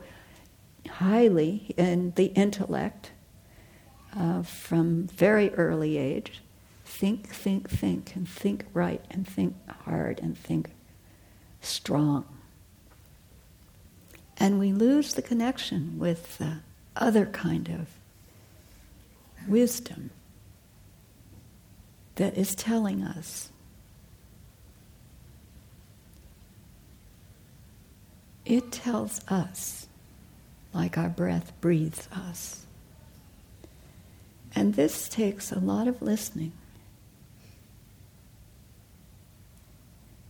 highly 0.87 1.75
in 1.75 2.13
the 2.15 2.27
intellect 2.27 3.11
uh, 4.17 4.41
from 4.43 5.07
very 5.07 5.53
early 5.55 5.97
age. 5.97 6.41
Think, 6.85 7.27
think, 7.27 7.69
think, 7.69 8.15
and 8.15 8.25
think 8.25 8.67
right, 8.73 9.03
and 9.11 9.27
think 9.27 9.57
hard, 9.83 10.21
and 10.21 10.37
think 10.37 10.69
strong. 11.59 12.23
And 14.37 14.59
we 14.59 14.71
lose 14.71 15.13
the 15.13 15.21
connection 15.21 15.99
with 15.99 16.37
the 16.37 16.59
other 16.95 17.25
kind 17.25 17.67
of 17.67 17.89
wisdom 19.45 20.11
that 22.15 22.37
is 22.37 22.55
telling 22.55 23.03
us 23.03 23.49
it 28.49 28.71
tells 28.71 29.21
us 29.27 29.87
like 30.73 30.97
our 30.97 31.07
breath 31.07 31.53
breathes 31.61 32.09
us. 32.11 32.65
And 34.55 34.73
this 34.73 35.07
takes 35.07 35.51
a 35.51 35.59
lot 35.59 35.87
of 35.87 36.01
listening. 36.01 36.51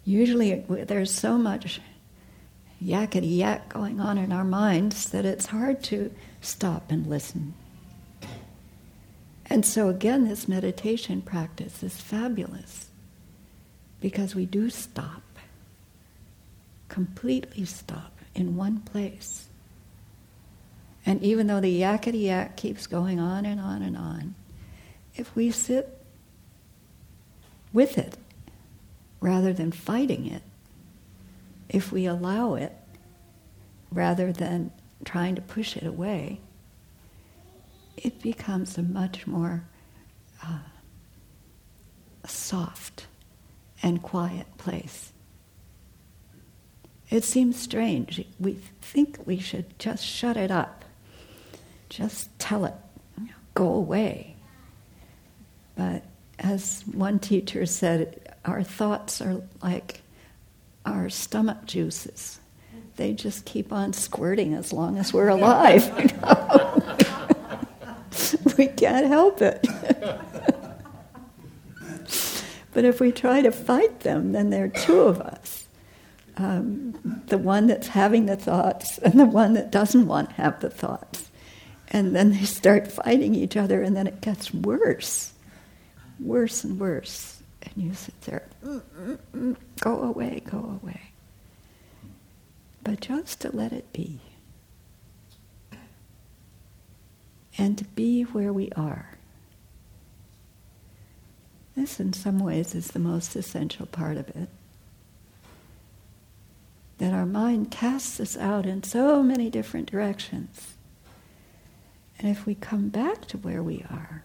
Usually, 0.04 0.66
there's 0.68 1.14
so 1.14 1.38
much 1.38 1.80
yakety 2.84 3.38
yak 3.38 3.70
going 3.70 4.02
on 4.02 4.18
in 4.18 4.34
our 4.34 4.44
minds 4.44 5.10
that 5.12 5.26
it's 5.26 5.48
hard 5.48 5.82
to 5.84 6.12
stop 6.42 6.92
and 6.92 7.08
listen. 7.08 7.54
And 9.46 9.66
so, 9.66 9.88
again, 9.88 10.28
this 10.28 10.48
meditation 10.48 11.22
practice 11.22 11.84
is 11.84 11.96
fabulous 11.96 12.90
because 14.02 14.36
we 14.36 14.46
do 14.46 14.70
stop, 14.70 15.22
completely 16.90 17.66
stop 17.66 18.12
in 18.36 18.56
one 18.56 18.80
place. 18.80 19.48
And 21.06 21.24
even 21.24 21.48
though 21.48 21.62
the 21.62 21.82
yakety 21.82 22.24
yak 22.24 22.58
keeps 22.58 22.88
going 22.88 23.20
on 23.20 23.46
and 23.46 23.60
on 23.60 23.82
and 23.82 23.96
on, 23.96 24.36
if 25.16 25.36
we 25.36 25.52
sit 25.52 25.98
with 27.72 27.98
it 27.98 28.18
rather 29.22 29.54
than 29.54 29.72
fighting 29.72 30.28
it, 30.28 30.44
if 31.70 31.92
we 31.92 32.06
allow 32.06 32.56
it 32.56 32.74
rather 33.92 34.32
than 34.32 34.72
trying 35.06 35.36
to 35.36 35.42
push 35.42 35.78
it 35.78 35.86
away, 35.86 36.40
it 37.98 38.22
becomes 38.22 38.78
a 38.78 38.84
much 38.84 39.28
more 39.28 39.64
uh, 40.44 40.60
soft 42.26 43.08
and 43.82 44.02
quiet 44.02 44.46
place. 44.58 45.12
It 47.10 47.24
seems 47.24 47.60
strange. 47.60 48.24
We 48.40 48.54
think 48.82 49.20
we 49.26 49.40
should 49.40 49.78
just 49.80 50.06
shut 50.06 50.38
it 50.38 50.52
up, 50.52 50.86
just 51.90 52.38
tell 52.40 52.66
it, 52.66 52.76
go 53.54 53.74
away. 53.74 54.36
But 55.76 56.04
as 56.38 56.84
one 56.92 57.20
teacher 57.20 57.66
said, 57.66 58.36
our 58.46 58.64
thoughts 58.64 59.22
are 59.22 59.42
like 59.62 60.02
our 60.86 61.10
stomach 61.10 61.66
juices 61.66 62.40
they 63.00 63.14
just 63.14 63.46
keep 63.46 63.72
on 63.72 63.94
squirting 63.94 64.54
as 64.54 64.74
long 64.74 64.98
as 64.98 65.14
we're 65.14 65.30
alive. 65.30 65.88
we 68.58 68.68
can't 68.68 69.08
help 69.08 69.42
it. 69.42 69.66
but 72.74 72.84
if 72.84 73.00
we 73.00 73.14
try 73.14 73.42
to 73.42 73.54
fight 73.54 74.02
them, 74.02 74.34
then 74.34 74.50
there 74.50 74.66
are 74.66 74.68
two 74.68 75.00
of 75.00 75.22
us. 75.22 75.59
Um, 76.40 77.24
the 77.28 77.38
one 77.38 77.68
that's 77.68 77.90
having 77.90 78.26
the 78.26 78.38
thoughts 78.38 78.98
and 79.00 79.20
the 79.20 79.26
one 79.26 79.54
that 79.54 79.72
doesn't 79.72 80.08
want 80.08 80.30
to 80.30 80.36
have 80.36 80.62
the 80.62 80.70
thoughts. 80.70 81.30
And 81.90 82.16
then 82.16 82.32
they 82.32 82.46
start 82.46 82.92
fighting 82.92 83.36
each 83.36 83.58
other, 83.58 83.82
and 83.82 83.96
then 83.96 84.08
it 84.08 84.22
gets 84.22 84.54
worse, 84.54 85.34
worse 86.20 86.64
and 86.64 86.80
worse. 86.80 87.42
And 87.64 87.74
you 87.76 87.94
sit 87.94 88.20
there, 88.22 88.48
mm, 88.64 88.82
mm, 88.98 89.18
mm, 89.36 89.56
go 89.82 90.02
away, 90.02 90.42
go 90.46 90.80
away 90.82 91.10
but 92.90 93.02
just 93.02 93.42
to 93.42 93.56
let 93.56 93.72
it 93.72 93.94
be. 93.94 94.20
And 97.56 97.78
to 97.78 97.84
be 97.84 98.24
where 98.24 98.52
we 98.52 98.72
are. 98.76 99.18
This, 101.76 102.00
in 102.00 102.14
some 102.14 102.40
ways, 102.40 102.74
is 102.74 102.88
the 102.88 103.00
most 103.00 103.36
essential 103.36 103.86
part 103.86 104.18
of 104.18 104.30
it. 104.30 104.50
That 107.00 107.14
our 107.14 107.26
mind 107.26 107.72
casts 107.72 108.20
us 108.20 108.38
out 108.38 108.66
in 108.66 108.84
so 108.84 109.24
many 109.24 109.50
different 109.50 109.90
directions. 109.90 110.76
And 112.20 112.30
if 112.30 112.46
we 112.46 112.56
come 112.56 112.90
back 112.90 113.26
to 113.28 113.38
where 113.38 113.64
we 113.64 113.86
are, 113.90 114.24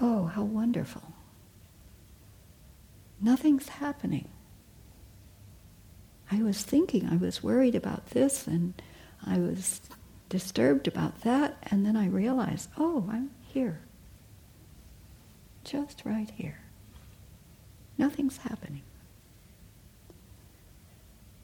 oh, 0.00 0.26
how 0.26 0.44
wonderful. 0.44 1.02
Nothing's 3.20 3.68
happening. 3.68 4.28
I 6.30 6.42
was 6.42 6.62
thinking, 6.62 7.08
I 7.10 7.16
was 7.16 7.42
worried 7.42 7.74
about 7.74 8.10
this, 8.10 8.46
and 8.46 8.80
I 9.26 9.38
was 9.38 9.80
disturbed 10.28 10.86
about 10.86 11.22
that, 11.22 11.56
and 11.64 11.84
then 11.84 11.96
I 11.96 12.06
realized, 12.06 12.68
oh, 12.76 13.08
I'm 13.10 13.30
here. 13.48 13.80
Just 15.64 16.02
right 16.04 16.30
here. 16.30 16.60
Nothing's 17.96 18.38
happening. 18.38 18.82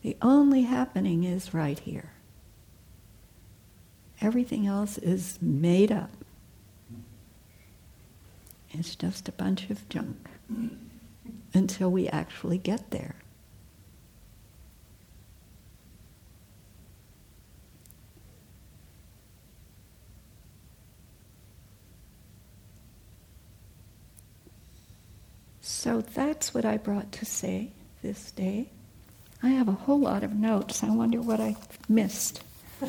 The 0.05 0.19
only 0.21 0.64
happening 0.64 1.25
is 1.25 1.55
right 1.55 1.79
here. 1.79 2.11
Everything 4.21 4.67
else 4.67 4.99
is 4.99 5.38
made 5.40 5.90
up. 5.90 6.11
It's 8.71 8.95
just 8.95 9.31
a 9.31 9.33
bunch 9.33 9.71
of 9.71 9.88
junk 9.88 10.29
until 11.55 11.90
we 11.90 12.07
actually 12.09 12.59
get 12.59 12.90
there. 12.90 13.14
So 25.62 26.03
that's 26.03 26.53
what 26.53 26.67
I 26.67 26.77
brought 26.77 27.11
to 27.12 27.25
say 27.25 27.73
this 28.03 28.31
day. 28.33 28.69
I 29.44 29.50
have 29.50 29.68
a 29.68 29.72
whole 29.72 30.00
lot 30.00 30.24
of 30.24 30.33
notes. 30.33 30.83
I 30.83 30.88
wonder 30.88 31.20
what 31.20 31.38
I 31.38 31.54
missed. 31.87 32.42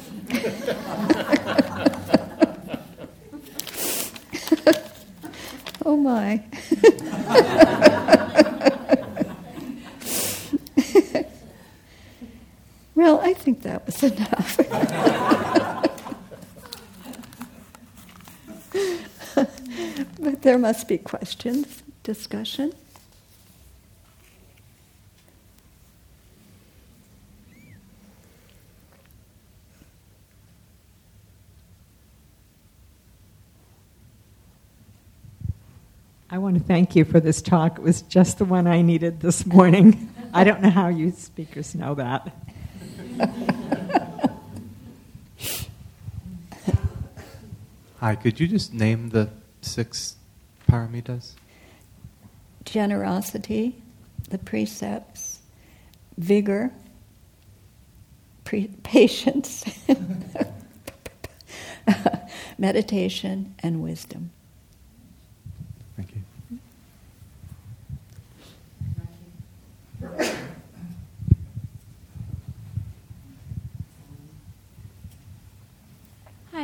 oh 5.86 5.98
my. 5.98 6.42
well, 12.96 13.20
I 13.20 13.34
think 13.34 13.64
that 13.64 13.86
was 13.86 14.02
enough. 14.02 14.56
but 20.22 20.42
there 20.42 20.58
must 20.58 20.88
be 20.88 21.00
questions, 21.00 21.84
discussion. 22.04 22.72
Want 36.56 36.66
to 36.66 36.74
thank 36.74 36.96
you 36.96 37.04
for 37.04 37.20
this 37.20 37.42
talk. 37.42 37.80
It 37.80 37.82
was 37.82 38.02
just 38.04 38.38
the 38.38 38.46
one 38.46 38.66
I 38.66 38.82
needed 38.82 39.20
this 39.20 39.46
morning. 39.46 40.10
I 40.34 40.46
don't 40.46 40.62
know 40.62 40.70
how 40.70 40.88
you 40.88 41.12
speakers 41.12 41.76
know 41.76 41.96
that. 41.96 42.34
Hi, 48.00 48.16
could 48.16 48.40
you 48.40 48.48
just 48.48 48.74
name 48.74 49.10
the 49.10 49.28
six 49.62 50.16
paramitas? 50.70 51.34
Generosity, 52.64 53.76
the 54.30 54.38
precepts, 54.38 55.40
vigor, 56.18 56.72
pre- 58.46 58.68
patience, 58.84 59.66
meditation, 62.58 63.56
and 63.60 63.84
wisdom. 63.84 64.32
Thank 65.96 66.16
you. 66.16 66.22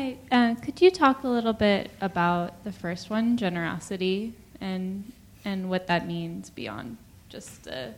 Hi, 0.02 0.18
uh, 0.32 0.56
could 0.56 0.82
you 0.82 0.90
talk 0.90 1.24
a 1.24 1.28
little 1.28 1.54
bit 1.54 1.92
about 2.02 2.64
the 2.64 2.72
first 2.72 3.12
one, 3.12 3.38
generosity, 3.38 4.34
and 4.60 5.12
and 5.46 5.70
what 5.70 5.86
that 5.88 6.08
means 6.08 6.50
beyond 6.50 6.98
just 7.30 7.66
the 7.66 7.94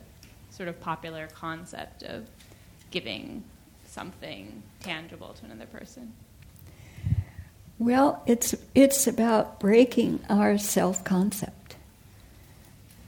sort 0.50 0.68
of 0.68 0.78
popular 0.82 1.28
concept 1.28 2.02
of 2.02 2.28
giving 2.90 3.42
something 3.86 4.62
tangible 4.80 5.32
to 5.32 5.46
another 5.46 5.64
person? 5.64 6.12
Well, 7.78 8.22
it's 8.26 8.54
it's 8.74 9.06
about 9.06 9.58
breaking 9.58 10.20
our 10.28 10.58
self 10.58 11.04
concept. 11.04 11.76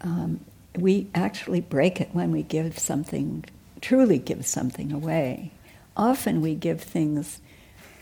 Um, 0.00 0.40
we 0.74 1.08
actually 1.14 1.60
break 1.60 2.00
it 2.00 2.08
when 2.14 2.32
we 2.32 2.42
give 2.42 2.78
something, 2.78 3.44
truly 3.82 4.16
give 4.16 4.46
something 4.46 4.90
away. 4.90 5.50
Often 5.98 6.40
we 6.40 6.54
give 6.54 6.80
things 6.80 7.40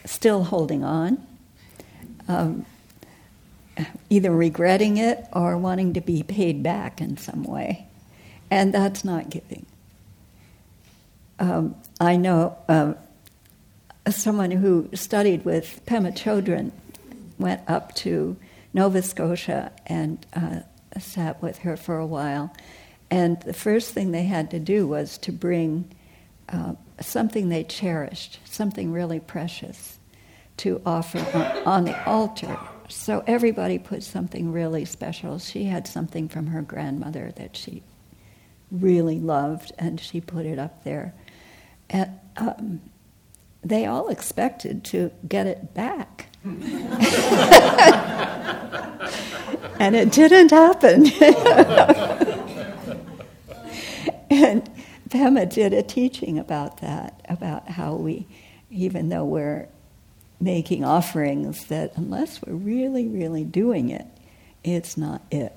still 0.05 0.45
holding 0.45 0.85
on, 0.85 1.25
um, 2.29 2.67
either 4.11 4.31
regretting 4.31 4.97
it 4.97 5.25
or 5.33 5.57
wanting 5.59 5.95
to 5.95 6.01
be 6.01 6.23
paid 6.23 6.63
back 6.63 7.01
in 7.01 7.17
some 7.17 7.45
way. 7.45 7.87
And 8.51 8.73
that's 8.73 9.05
not 9.05 9.31
giving. 9.31 9.67
Um, 11.39 11.75
I 12.01 12.17
know 12.17 12.57
uh, 12.69 12.95
someone 14.11 14.51
who 14.51 14.89
studied 14.95 15.45
with 15.45 15.81
Pema 15.87 16.13
Chodron 16.13 16.71
went 17.39 17.63
up 17.69 17.95
to 17.97 18.37
Nova 18.73 19.03
Scotia 19.03 19.73
and 19.87 20.25
uh, 20.35 20.61
sat 20.99 21.43
with 21.43 21.59
her 21.59 21.77
for 21.77 21.99
a 21.99 22.07
while. 22.07 22.55
And 23.11 23.41
the 23.43 23.53
first 23.53 23.93
thing 23.93 24.13
they 24.13 24.25
had 24.25 24.51
to 24.53 24.59
do 24.59 24.87
was 24.87 25.19
to 25.19 25.33
bring 25.33 25.91
uh, 26.49 26.75
something 27.01 27.49
they 27.49 27.65
cherished, 27.65 28.41
something 28.45 28.93
really 28.93 29.21
precious, 29.21 29.94
to 30.59 30.81
offer 30.85 31.19
on, 31.19 31.67
on 31.67 31.85
the 31.85 32.09
altar. 32.09 32.59
So 32.89 33.25
everybody 33.27 33.79
put 33.79 34.03
something 34.03 34.53
really 34.53 34.85
special. 34.85 35.39
She 35.39 35.65
had 35.65 35.87
something 35.87 36.29
from 36.29 36.49
her 36.49 36.63
grandmother 36.63 37.33
that 37.37 37.57
she 37.57 37.83
really 38.71 39.19
loved, 39.19 39.73
and 39.79 40.01
she 40.01 40.21
put 40.21 40.47
it 40.47 40.59
up 40.59 40.85
there. 40.85 41.15
And 41.91 42.11
um, 42.37 42.81
they 43.63 43.87
all 43.87 44.09
expected 44.09 44.85
to 44.85 45.11
get 45.27 45.47
it 45.47 45.75
back. 45.75 46.29
and 49.81 49.97
it 49.97 50.13
didn't 50.13 50.51
happen. 50.51 51.07
and 54.31 54.71
Pema 55.09 55.49
did 55.49 55.73
a 55.73 55.83
teaching 55.83 56.39
about 56.39 56.81
that, 56.81 57.25
about 57.29 57.69
how 57.69 57.95
we, 57.95 58.27
even 58.71 59.09
though 59.09 59.25
we're 59.25 59.69
making 60.41 60.85
offerings, 60.85 61.67
that 61.67 61.97
unless 61.97 62.43
we're 62.43 62.55
really, 62.55 63.07
really 63.07 63.45
doing 63.45 63.91
it, 63.91 64.07
it's 64.63 64.97
not 64.97 65.23
it. 65.31 65.53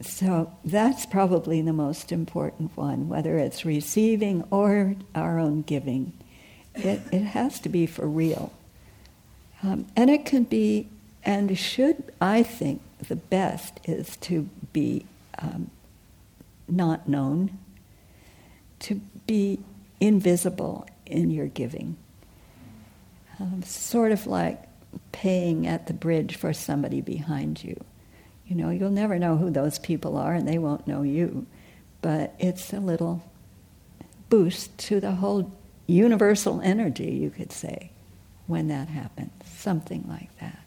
So 0.00 0.52
that's 0.64 1.06
probably 1.06 1.62
the 1.62 1.72
most 1.72 2.10
important 2.10 2.76
one, 2.76 3.08
whether 3.08 3.38
it's 3.38 3.64
receiving 3.64 4.44
or 4.50 4.96
our 5.14 5.38
own 5.38 5.62
giving. 5.62 6.12
It, 6.74 7.00
it 7.12 7.22
has 7.22 7.60
to 7.60 7.68
be 7.68 7.86
for 7.86 8.08
real. 8.08 8.52
Um, 9.62 9.86
and 9.94 10.10
it 10.10 10.24
can 10.24 10.42
be, 10.42 10.88
and 11.22 11.56
should, 11.56 12.02
I 12.20 12.42
think, 12.42 12.82
the 13.06 13.16
best 13.16 13.78
is 13.84 14.16
to 14.18 14.48
be 14.72 15.06
um, 15.38 15.70
not 16.68 17.08
known, 17.08 17.58
to 18.80 19.00
be 19.26 19.60
invisible 20.00 20.86
in 21.06 21.30
your 21.30 21.46
giving. 21.46 21.96
Um, 23.42 23.62
sort 23.64 24.12
of 24.12 24.28
like 24.28 24.62
paying 25.10 25.66
at 25.66 25.88
the 25.88 25.92
bridge 25.92 26.36
for 26.36 26.52
somebody 26.52 27.00
behind 27.00 27.64
you. 27.64 27.82
You 28.46 28.54
know, 28.54 28.70
you'll 28.70 28.90
never 28.90 29.18
know 29.18 29.36
who 29.36 29.50
those 29.50 29.80
people 29.80 30.16
are 30.16 30.32
and 30.32 30.46
they 30.46 30.58
won't 30.58 30.86
know 30.86 31.02
you. 31.02 31.46
But 32.02 32.34
it's 32.38 32.72
a 32.72 32.78
little 32.78 33.24
boost 34.28 34.78
to 34.78 35.00
the 35.00 35.12
whole 35.12 35.52
universal 35.88 36.60
energy, 36.60 37.10
you 37.10 37.30
could 37.30 37.50
say, 37.50 37.90
when 38.46 38.68
that 38.68 38.88
happens. 38.88 39.32
Something 39.56 40.04
like 40.08 40.30
that. 40.38 40.60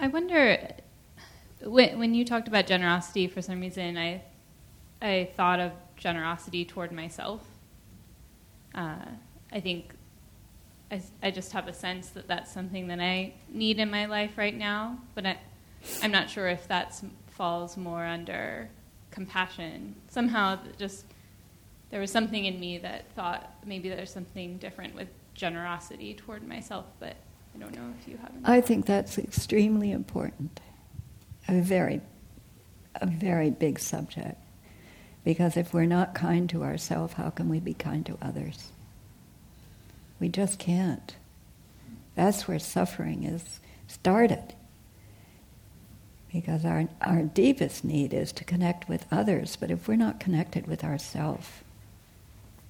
I 0.00 0.08
wonder 0.08 0.74
when, 1.62 1.98
when 1.98 2.14
you 2.14 2.24
talked 2.24 2.48
about 2.48 2.66
generosity, 2.66 3.28
for 3.28 3.40
some 3.40 3.60
reason, 3.60 3.96
I, 3.96 4.22
I 5.00 5.30
thought 5.36 5.60
of 5.60 5.70
generosity 5.96 6.64
toward 6.64 6.90
myself. 6.90 7.40
Uh, 8.76 8.96
I 9.52 9.60
think 9.60 9.94
I, 10.90 11.00
I 11.22 11.30
just 11.30 11.52
have 11.52 11.66
a 11.66 11.72
sense 11.72 12.10
that 12.10 12.28
that's 12.28 12.52
something 12.52 12.86
that 12.88 13.00
I 13.00 13.32
need 13.48 13.78
in 13.78 13.90
my 13.90 14.06
life 14.06 14.32
right 14.36 14.56
now, 14.56 14.98
but 15.14 15.26
I, 15.26 15.38
I'm 16.02 16.12
not 16.12 16.30
sure 16.30 16.46
if 16.48 16.68
that 16.68 17.00
falls 17.28 17.76
more 17.76 18.04
under 18.04 18.68
compassion. 19.10 19.94
Somehow, 20.08 20.58
just 20.78 21.06
there 21.90 22.00
was 22.00 22.10
something 22.10 22.44
in 22.44 22.60
me 22.60 22.78
that 22.78 23.10
thought 23.12 23.54
maybe 23.64 23.88
there's 23.88 24.12
something 24.12 24.58
different 24.58 24.94
with 24.94 25.08
generosity 25.34 26.14
toward 26.14 26.46
myself, 26.46 26.86
but 27.00 27.16
I 27.54 27.58
don't 27.58 27.74
know 27.74 27.92
if 28.00 28.08
you 28.08 28.16
have. 28.18 28.32
I 28.44 28.60
think 28.60 28.86
that's 28.86 29.18
extremely 29.18 29.90
important. 29.90 30.60
A 31.48 31.60
very, 31.60 32.00
a 32.96 33.06
very 33.06 33.50
big 33.50 33.78
subject. 33.78 34.38
Because 35.26 35.56
if 35.56 35.74
we're 35.74 35.86
not 35.86 36.14
kind 36.14 36.48
to 36.50 36.62
ourselves, 36.62 37.14
how 37.14 37.30
can 37.30 37.48
we 37.48 37.58
be 37.58 37.74
kind 37.74 38.06
to 38.06 38.16
others? 38.22 38.70
We 40.20 40.28
just 40.28 40.60
can't. 40.60 41.16
That's 42.14 42.46
where 42.46 42.60
suffering 42.60 43.24
is 43.24 43.58
started. 43.88 44.54
Because 46.32 46.64
our, 46.64 46.88
our 47.00 47.22
deepest 47.22 47.84
need 47.84 48.14
is 48.14 48.30
to 48.34 48.44
connect 48.44 48.88
with 48.88 49.04
others, 49.10 49.56
but 49.56 49.72
if 49.72 49.88
we're 49.88 49.96
not 49.96 50.20
connected 50.20 50.68
with 50.68 50.84
ourselves, 50.84 51.48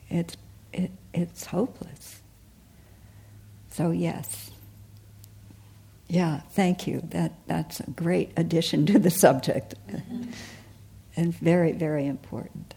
it's, 0.09 0.39
it, 0.73 0.93
it's 1.13 1.45
hopeless. 1.45 2.23
So, 3.71 3.91
yes. 3.91 4.51
Yeah, 6.09 6.41
thank 6.53 6.87
you. 6.87 7.03
That, 7.11 7.35
that's 7.49 7.81
a 7.81 7.91
great 7.91 8.33
addition 8.35 8.87
to 8.87 8.99
the 8.99 9.11
subject 9.11 9.75
and 11.17 11.35
very, 11.35 11.73
very 11.73 12.07
important. 12.07 12.75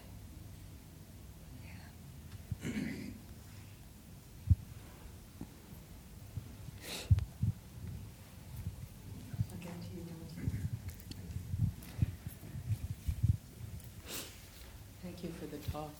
Thank 15.02 15.22
you 15.24 15.30
for 15.38 15.46
the 15.46 15.58
talk. 15.70 15.90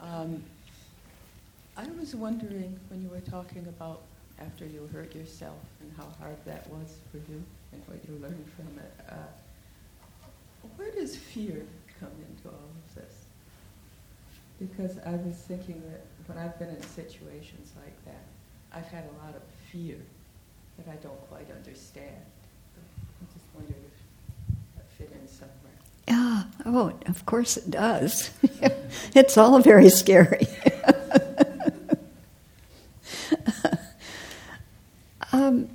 Um, 0.00 0.42
I 1.76 1.86
was 1.98 2.14
wondering 2.14 2.78
when 2.88 3.02
you 3.02 3.08
were 3.08 3.20
talking 3.20 3.66
about 3.68 4.02
after 4.40 4.64
you 4.64 4.88
hurt 4.92 5.14
yourself 5.14 5.58
and 5.80 5.92
how 5.96 6.06
hard 6.20 6.36
that 6.46 6.68
was 6.68 6.96
for 7.10 7.18
you 7.18 7.42
and 7.72 7.82
what 7.86 7.98
you 8.08 8.14
learned 8.20 8.46
from 8.56 8.66
it. 8.78 8.92
Uh, 9.08 9.14
where 10.76 10.90
does 10.90 11.16
fear 11.16 11.66
come 12.00 12.10
into 12.28 12.48
all 12.48 12.54
of 12.54 12.94
this? 12.94 13.24
Because 14.58 14.98
I 15.04 15.12
was 15.12 15.36
thinking 15.36 15.82
that 15.90 16.04
when 16.26 16.38
I've 16.38 16.58
been 16.58 16.70
in 16.70 16.82
situations 16.82 17.72
like 17.84 18.04
that, 18.04 18.24
I've 18.72 18.86
had 18.86 19.04
a 19.04 19.24
lot 19.24 19.34
of 19.34 19.42
fear 19.70 19.96
that 20.78 20.88
I 20.90 20.96
don't 20.96 21.20
quite 21.28 21.50
understand. 21.50 22.24
I 22.76 23.24
just 23.32 23.46
wondered 23.54 23.76
if 23.76 23.92
that 24.76 24.90
fit 24.92 25.10
in 25.20 25.28
somewhere. 25.28 25.54
Yeah, 26.08 26.44
oh, 26.64 26.92
of 27.06 27.26
course 27.26 27.56
it 27.56 27.70
does. 27.70 28.30
it's 29.14 29.36
all 29.36 29.58
very 29.60 29.90
scary. 29.90 30.46
um, 35.32 35.68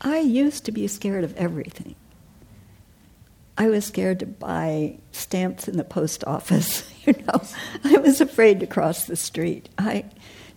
I 0.00 0.18
used 0.20 0.64
to 0.66 0.72
be 0.72 0.86
scared 0.86 1.24
of 1.24 1.36
everything. 1.36 1.94
I 3.60 3.68
was 3.68 3.84
scared 3.84 4.20
to 4.20 4.26
buy 4.26 4.98
stamps 5.10 5.66
in 5.66 5.76
the 5.76 5.84
post 5.84 6.22
office. 6.24 6.88
you 7.04 7.12
know, 7.12 7.42
I 7.82 7.98
was 7.98 8.20
afraid 8.20 8.60
to 8.60 8.66
cross 8.68 9.04
the 9.04 9.16
street. 9.16 9.68
I 9.76 10.04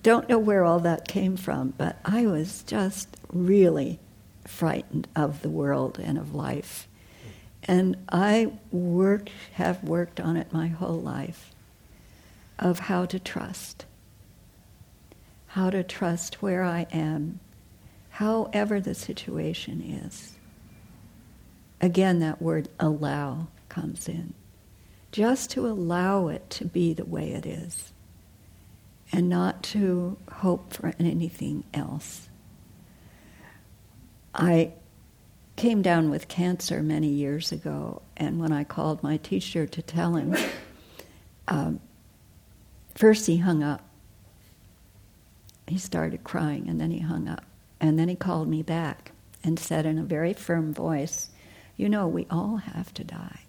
don't 0.04 0.30
know 0.30 0.38
where 0.38 0.64
all 0.64 0.80
that 0.82 1.08
came 1.08 1.36
from, 1.36 1.74
but 1.78 2.00
I 2.06 2.28
was 2.28 2.62
just 2.62 3.18
really 3.34 4.00
frightened 4.46 5.08
of 5.16 5.42
the 5.42 5.50
world 5.50 6.00
and 6.00 6.20
of 6.20 6.36
life. 6.36 6.88
And 7.64 7.98
I 8.10 8.54
work, 8.72 9.30
have 9.54 9.84
worked 9.84 10.20
on 10.20 10.38
it 10.38 10.54
my 10.54 10.68
whole 10.68 11.00
life 11.00 11.54
of 12.60 12.80
how 12.80 13.06
to 13.06 13.20
trust. 13.20 13.86
How 15.48 15.72
to 15.72 15.84
trust 15.84 16.44
where 16.44 16.64
I 16.64 16.86
am, 16.92 17.40
however 18.12 18.80
the 18.80 18.96
situation 18.96 19.82
is. 19.82 20.36
Again, 21.82 22.20
that 22.20 22.42
word 22.42 22.70
allow 22.80 23.48
comes 23.68 24.08
in. 24.08 24.34
Just 25.12 25.50
to 25.52 25.68
allow 25.68 26.28
it 26.28 26.50
to 26.52 26.66
be 26.66 26.94
the 26.94 27.04
way 27.04 27.32
it 27.32 27.46
is 27.46 27.92
and 29.12 29.28
not 29.28 29.62
to 29.64 30.18
hope 30.32 30.72
for 30.72 30.94
anything 31.00 31.64
else. 31.74 32.30
I 34.34 34.74
came 35.58 35.82
down 35.82 36.10
with 36.10 36.28
cancer 36.28 36.82
many 36.82 37.08
years 37.08 37.52
ago, 37.52 38.02
and 38.16 38.40
when 38.40 38.54
I 38.54 38.64
called 38.64 39.04
my 39.04 39.18
teacher 39.18 39.68
to 39.68 39.82
tell 39.82 40.16
him, 40.16 40.36
um, 41.48 41.82
first 42.96 43.28
he 43.28 43.38
hung 43.38 43.62
up. 43.64 43.82
He 45.68 45.78
started 45.78 46.24
crying, 46.24 46.70
and 46.70 46.80
then 46.80 46.92
he 46.92 47.00
hung 47.00 47.28
up. 47.28 47.44
And 47.82 48.00
then 48.00 48.08
he 48.08 48.16
called 48.16 48.48
me 48.48 48.62
back 48.62 49.12
and 49.44 49.60
said 49.60 49.86
in 49.86 49.98
a 49.98 50.04
very 50.04 50.34
firm 50.34 50.74
voice, 50.74 51.31
You 51.82 51.90
know, 51.90 52.08
we 52.08 52.28
all 52.30 52.58
have 52.58 52.94
to 52.94 53.04
die. 53.04 53.40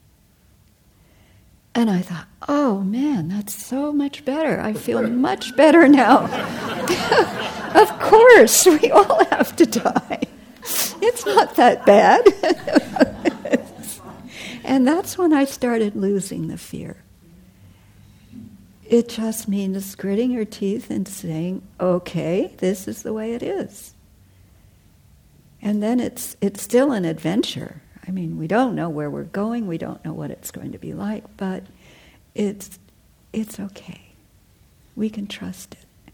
And 1.75 1.91
I 1.91 2.01
thought, 2.01 2.29
oh 2.49 2.81
man, 2.81 3.29
that's 3.29 3.55
so 3.55 3.93
much 3.93 4.25
better. 4.25 4.59
I 4.59 4.73
feel 4.73 5.07
much 5.07 5.55
better 5.55 5.87
now. 5.87 6.25
of 7.75 7.99
course, 8.01 8.65
we 8.65 8.91
all 8.91 9.23
have 9.27 9.55
to 9.57 9.67
die. 9.67 10.23
It's 11.03 11.27
not 11.27 11.57
that 11.57 11.85
bad. 11.85 12.27
and 14.65 14.89
that's 14.89 15.19
when 15.19 15.35
I 15.35 15.45
started 15.45 15.95
losing 15.95 16.49
the 16.49 16.57
fear. 16.57 16.97
It 18.87 19.11
just 19.11 19.47
means 19.47 19.95
gritting 19.95 20.31
your 20.31 20.47
teeth 20.47 20.91
and 20.91 21.07
saying, 21.07 21.61
okay, 21.79 22.55
this 22.57 22.89
is 22.89 23.03
the 23.03 23.13
way 23.13 23.35
it 23.35 23.43
is. 23.43 23.93
And 25.61 25.83
then 25.83 26.01
it's, 26.01 26.35
it's 26.41 26.63
still 26.63 26.93
an 26.93 27.05
adventure. 27.05 27.83
I 28.07 28.11
mean, 28.11 28.39
we 28.39 28.47
don't 28.47 28.75
know 28.75 28.89
where 28.89 29.11
we're 29.11 29.23
going, 29.25 29.67
we 29.67 29.79
don't 29.79 30.05
know 30.05 30.13
what 30.13 30.31
it's 30.31 30.51
going 30.51 30.73
to 30.73 30.79
be 30.79 30.93
like, 30.93 31.25
but 31.37 31.65
it's, 32.35 32.79
it's 33.33 33.61
okay. 33.61 34.13
We 34.97 35.09
can 35.09 35.27
trust 35.27 35.75
it. 35.75 36.13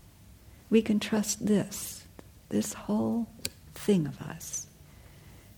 We 0.71 0.83
can 0.83 1.01
trust 1.01 1.47
this, 1.47 2.05
this 2.51 2.75
whole 2.75 3.27
thing 3.75 4.07
of 4.07 4.21
us, 4.21 4.67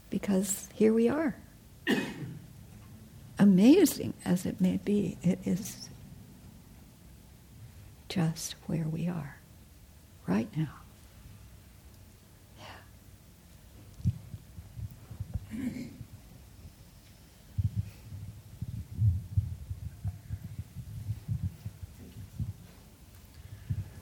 because 0.08 0.68
here 0.72 0.92
we 0.92 1.08
are. 1.08 1.34
Amazing 3.38 4.14
as 4.24 4.46
it 4.46 4.60
may 4.60 4.76
be, 4.76 5.16
it 5.22 5.40
is 5.44 5.88
just 8.08 8.54
where 8.66 8.86
we 8.86 9.08
are 9.08 9.36
right 10.26 10.48
now. 10.56 10.79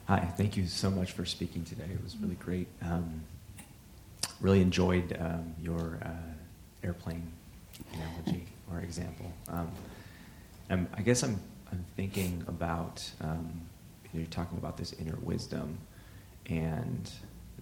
Hi, 0.09 0.21
thank 0.39 0.57
you 0.57 0.67
so 0.67 0.91
much 0.91 1.13
for 1.13 1.27
speaking 1.27 1.65
today. 1.65 1.85
It 1.93 2.03
was 2.03 2.17
really 2.17 2.37
great. 2.37 2.67
Um, 2.81 3.25
really 4.41 4.63
enjoyed 4.63 5.15
um, 5.21 5.55
your 5.61 5.99
uh, 6.03 6.09
airplane 6.83 7.31
analogy 7.93 8.47
or 8.73 8.81
example. 8.81 9.31
Um, 9.51 9.69
I 10.95 11.03
guess 11.03 11.23
I'm, 11.23 11.39
I'm 11.71 11.85
thinking 11.95 12.43
about, 12.49 13.07
um, 13.21 13.61
you're 14.15 14.25
talking 14.29 14.57
about 14.57 14.79
this 14.79 14.95
inner 14.95 15.19
wisdom 15.21 15.77
and 16.49 17.13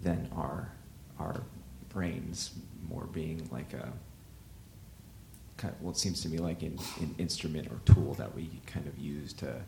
then 0.00 0.28
our, 0.37 0.70
our 1.18 1.42
brains 1.88 2.52
more 2.88 3.06
being 3.06 3.48
like 3.50 3.72
a, 3.72 3.92
kind 5.56 5.74
of, 5.74 5.82
well, 5.82 5.90
it 5.90 5.98
seems 5.98 6.20
to 6.20 6.28
me 6.28 6.38
like 6.38 6.62
an, 6.62 6.78
an 7.00 7.12
instrument 7.18 7.66
or 7.72 7.80
tool 7.92 8.14
that 8.14 8.37
we 8.37 8.48
kind 8.66 8.87
of 8.87 8.96
use 8.96 9.32
to 9.32 9.62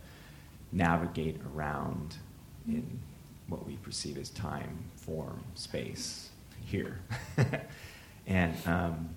navigate 0.70 1.40
around 1.52 2.14
in 2.68 2.98
what 3.48 3.66
we 3.66 3.76
perceive 3.76 4.18
as 4.18 4.30
time, 4.30 4.78
form, 4.96 5.42
space 5.54 6.30
here. 6.64 6.98
and 8.26 8.54
um, 8.66 9.08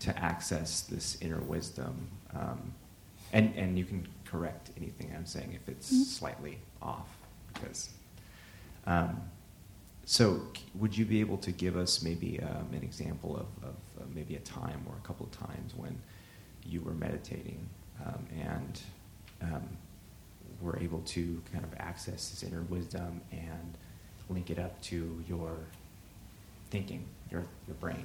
to 0.00 0.18
access 0.18 0.82
this 0.82 1.18
inner 1.20 1.40
wisdom. 1.40 2.08
Um, 2.34 2.74
and, 3.32 3.54
and 3.56 3.78
you 3.78 3.84
can 3.84 4.06
correct 4.24 4.70
anything 4.76 5.12
I'm 5.14 5.26
saying 5.26 5.52
if 5.54 5.68
it's 5.68 5.92
mm-hmm. 5.92 6.02
slightly 6.02 6.58
off. 6.82 7.08
Because, 7.52 7.90
um, 8.86 9.20
so 10.04 10.40
would 10.74 10.96
you 10.96 11.04
be 11.04 11.20
able 11.20 11.38
to 11.38 11.52
give 11.52 11.76
us 11.76 12.02
maybe 12.02 12.40
um, 12.40 12.68
an 12.72 12.82
example 12.82 13.36
of, 13.36 13.68
of 13.68 13.74
uh, 14.00 14.04
maybe 14.14 14.36
a 14.36 14.40
time 14.40 14.84
or 14.86 14.94
a 14.96 15.06
couple 15.06 15.26
of 15.26 15.32
times 15.32 15.74
when 15.76 15.96
you 16.66 16.80
were 16.80 16.94
meditating 16.94 17.68
um, 18.04 18.26
and 18.42 18.80
um, 19.42 19.68
were 20.64 20.78
able 20.80 21.00
to 21.00 21.42
kind 21.52 21.64
of 21.64 21.70
access 21.78 22.30
this 22.30 22.42
inner 22.42 22.62
wisdom 22.62 23.20
and 23.30 23.78
link 24.30 24.50
it 24.50 24.58
up 24.58 24.80
to 24.82 25.22
your 25.28 25.56
thinking, 26.70 27.04
your, 27.30 27.44
your 27.66 27.74
brain. 27.76 28.04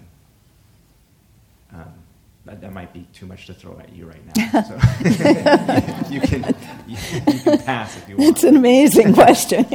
Um, 1.73 1.93
that, 2.45 2.61
that, 2.61 2.73
might 2.73 2.93
be 2.93 3.07
too 3.13 3.25
much 3.25 3.45
to 3.47 3.53
throw 3.53 3.79
at 3.79 3.93
you 3.93 4.05
right 4.05 4.25
now. 4.25 4.61
So 4.63 4.75
you, 6.09 6.21
can, 6.21 6.55
you, 6.87 6.97
you, 7.27 7.39
can 7.39 7.57
pass 7.59 7.97
if 7.97 8.09
you 8.09 8.17
want. 8.17 8.29
It's 8.29 8.43
an 8.43 8.55
amazing 8.55 9.13
question. 9.13 9.65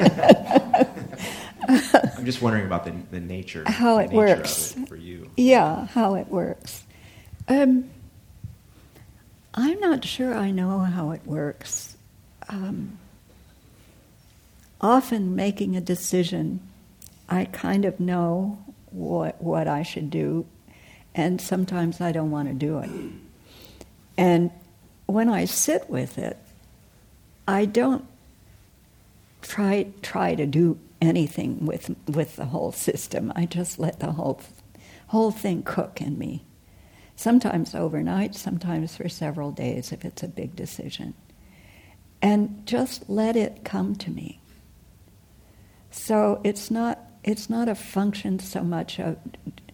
I'm 1.69 2.25
just 2.25 2.43
wondering 2.43 2.67
about 2.67 2.85
the, 2.85 2.93
the 3.11 3.21
nature, 3.21 3.65
how 3.67 3.99
it 3.99 4.11
nature 4.11 4.17
works 4.17 4.77
it 4.77 4.89
for 4.89 4.97
you. 4.97 5.31
Yeah, 5.37 5.87
how 5.87 6.17
it 6.17 6.29
works. 6.29 6.85
Um, 7.49 7.91
I'm 9.55 9.79
not 9.81 10.05
sure 10.05 10.35
I 10.35 10.51
know 10.51 10.81
how 10.81 11.13
it 11.13 11.25
works 11.27 11.94
um, 12.49 12.99
often 14.81 15.35
making 15.35 15.77
a 15.77 15.81
decision, 15.81 16.61
I 17.29 17.47
kind 17.47 17.85
of 17.85 18.01
know 18.01 18.59
what, 18.91 19.41
what 19.43 19.67
I 19.67 19.83
should 19.83 20.11
do, 20.11 20.47
and 21.15 21.41
sometimes 21.41 22.01
I 22.01 22.13
don't 22.13 22.31
want 22.31 22.49
to 22.49 22.55
do 22.55 22.79
it. 22.79 22.91
And 24.17 24.51
when 25.07 25.29
I 25.29 25.45
sit 25.45 25.89
with 25.89 26.19
it, 26.19 26.39
I 27.47 27.67
don't 27.67 28.07
try 29.43 29.89
try 30.01 30.35
to 30.35 30.47
do 30.47 30.79
anything 31.03 31.67
with 31.67 31.95
with 32.09 32.37
the 32.37 32.47
whole 32.47 32.73
system. 32.73 33.33
I 33.37 33.45
just 33.45 33.79
let 33.79 34.01
the 34.01 34.13
whole 34.13 34.41
whole 35.09 35.31
thing 35.31 35.63
cook 35.63 36.01
in 36.01 36.19
me. 36.19 36.45
Sometimes 37.17 37.75
overnight, 37.75 38.35
sometimes 38.35 38.97
for 38.97 39.09
several 39.09 39.51
days 39.51 39.93
if 39.93 40.05
it's 40.05 40.23
a 40.23 40.29
big 40.29 40.57
decision 40.57 41.15
and 42.25 42.67
just 42.67 43.11
let 43.11 43.37
it 43.37 43.65
come 43.65 43.95
to 43.95 44.11
me. 44.11 44.41
So 45.91 46.41
it's 46.43 46.71
not 46.71 46.99
it's 47.23 47.51
not 47.51 47.69
a 47.69 47.75
function 47.75 48.39
so 48.39 48.63
much 48.63 48.99
of 48.99 49.19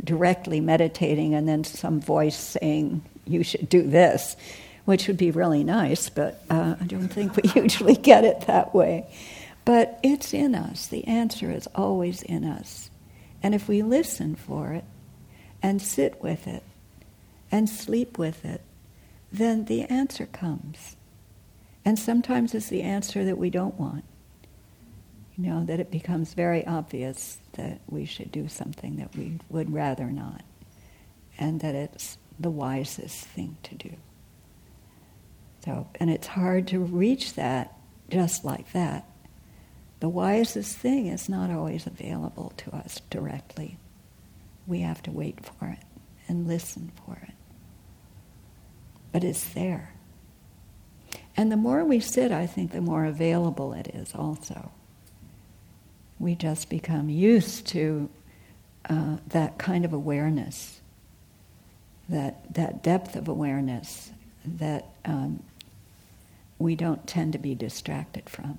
directly 0.03 0.61
meditating 0.61 1.35
and 1.35 1.49
then 1.49 1.63
some 1.65 2.01
voice 2.01 2.37
saying 2.37 3.03
you 3.25 3.45
should 3.45 3.69
do 3.69 3.83
this, 3.83 4.37
which 4.85 5.07
would 5.07 5.17
be 5.17 5.31
really 5.31 5.65
nice, 5.65 6.09
but 6.09 6.43
uh, 6.51 6.75
I 6.81 6.85
don't 6.85 7.09
think 7.09 7.37
we 7.37 7.51
usually 7.61 7.97
get 7.97 8.25
it 8.25 8.43
that 8.43 8.75
way. 8.75 9.07
But 9.65 9.99
it's 10.03 10.33
in 10.33 10.55
us. 10.55 10.87
The 10.87 11.07
answer 11.07 11.51
is 11.51 11.69
always 11.75 12.23
in 12.23 12.45
us. 12.45 12.91
And 13.43 13.55
if 13.55 13.69
we 13.69 13.83
listen 13.83 14.35
for 14.37 14.73
it 14.73 14.85
and 15.63 15.81
sit 15.83 16.23
with 16.23 16.47
it 16.47 16.63
and 17.51 17.69
sleep 17.69 18.19
with 18.19 18.45
it, 18.45 18.63
then 19.33 19.67
the 19.67 19.83
answer 19.83 20.27
comes. 20.27 20.97
And 21.85 21.99
sometimes 21.99 22.55
it's 22.55 22.69
the 22.69 22.83
answer 22.83 23.25
that 23.25 23.39
we 23.39 23.51
don't 23.51 23.79
want. 23.79 24.05
You 25.37 25.47
know, 25.47 25.65
that 25.65 25.81
it 25.81 25.91
becomes 25.91 26.35
very 26.35 26.67
obvious 26.67 27.39
that 27.55 27.81
we 27.89 28.05
should 28.05 28.31
do 28.31 28.49
something 28.49 28.97
that 28.97 29.17
we 29.17 29.39
would 29.49 29.73
rather 29.73 30.07
not, 30.07 30.43
and 31.39 31.61
that 31.61 31.75
it's 31.75 32.19
the 32.39 32.51
wisest 32.51 33.25
thing 33.27 33.57
to 33.63 33.75
do. 33.75 33.93
So, 35.65 35.89
and 35.99 36.11
it's 36.11 36.27
hard 36.27 36.67
to 36.69 36.81
reach 36.81 37.35
that 37.35 37.75
just 38.11 38.45
like 38.45 38.73
that. 38.73 39.07
The 40.01 40.09
wisest 40.09 40.77
thing 40.77 41.07
is 41.07 41.29
not 41.29 41.51
always 41.51 41.87
available 41.87 42.53
to 42.59 42.75
us 42.77 43.01
directly. 43.11 43.79
we 44.67 44.81
have 44.81 45.03
to 45.03 45.11
wait 45.11 45.45
for 45.45 45.69
it 45.69 45.85
and 46.29 46.47
listen 46.47 46.93
for 47.05 47.19
it. 47.23 47.35
But 49.13 49.25
it's 49.25 49.45
there. 49.53 49.95
And 51.37 51.51
the 51.51 51.57
more 51.57 51.85
we 51.85 52.01
sit, 52.01 52.33
I 52.33 52.47
think, 52.47 52.73
the 52.73 52.81
more 52.81 53.05
available 53.05 53.73
it 53.73 53.89
is 53.95 54.15
also. 54.15 54.71
We 56.19 56.35
just 56.35 56.69
become 56.69 57.09
used 57.09 57.67
to 57.69 58.11
uh, 58.89 59.17
that 59.29 59.57
kind 59.59 59.85
of 59.85 59.93
awareness, 59.93 60.81
that, 62.09 62.53
that 62.55 62.83
depth 62.83 63.17
of 63.17 63.29
awareness 63.29 64.11
that 64.45 64.87
um, 65.05 65.43
we 66.59 66.77
don't 66.77 67.07
tend 67.07 67.33
to 67.33 67.39
be 67.39 67.55
distracted 67.55 68.29
from. 68.29 68.59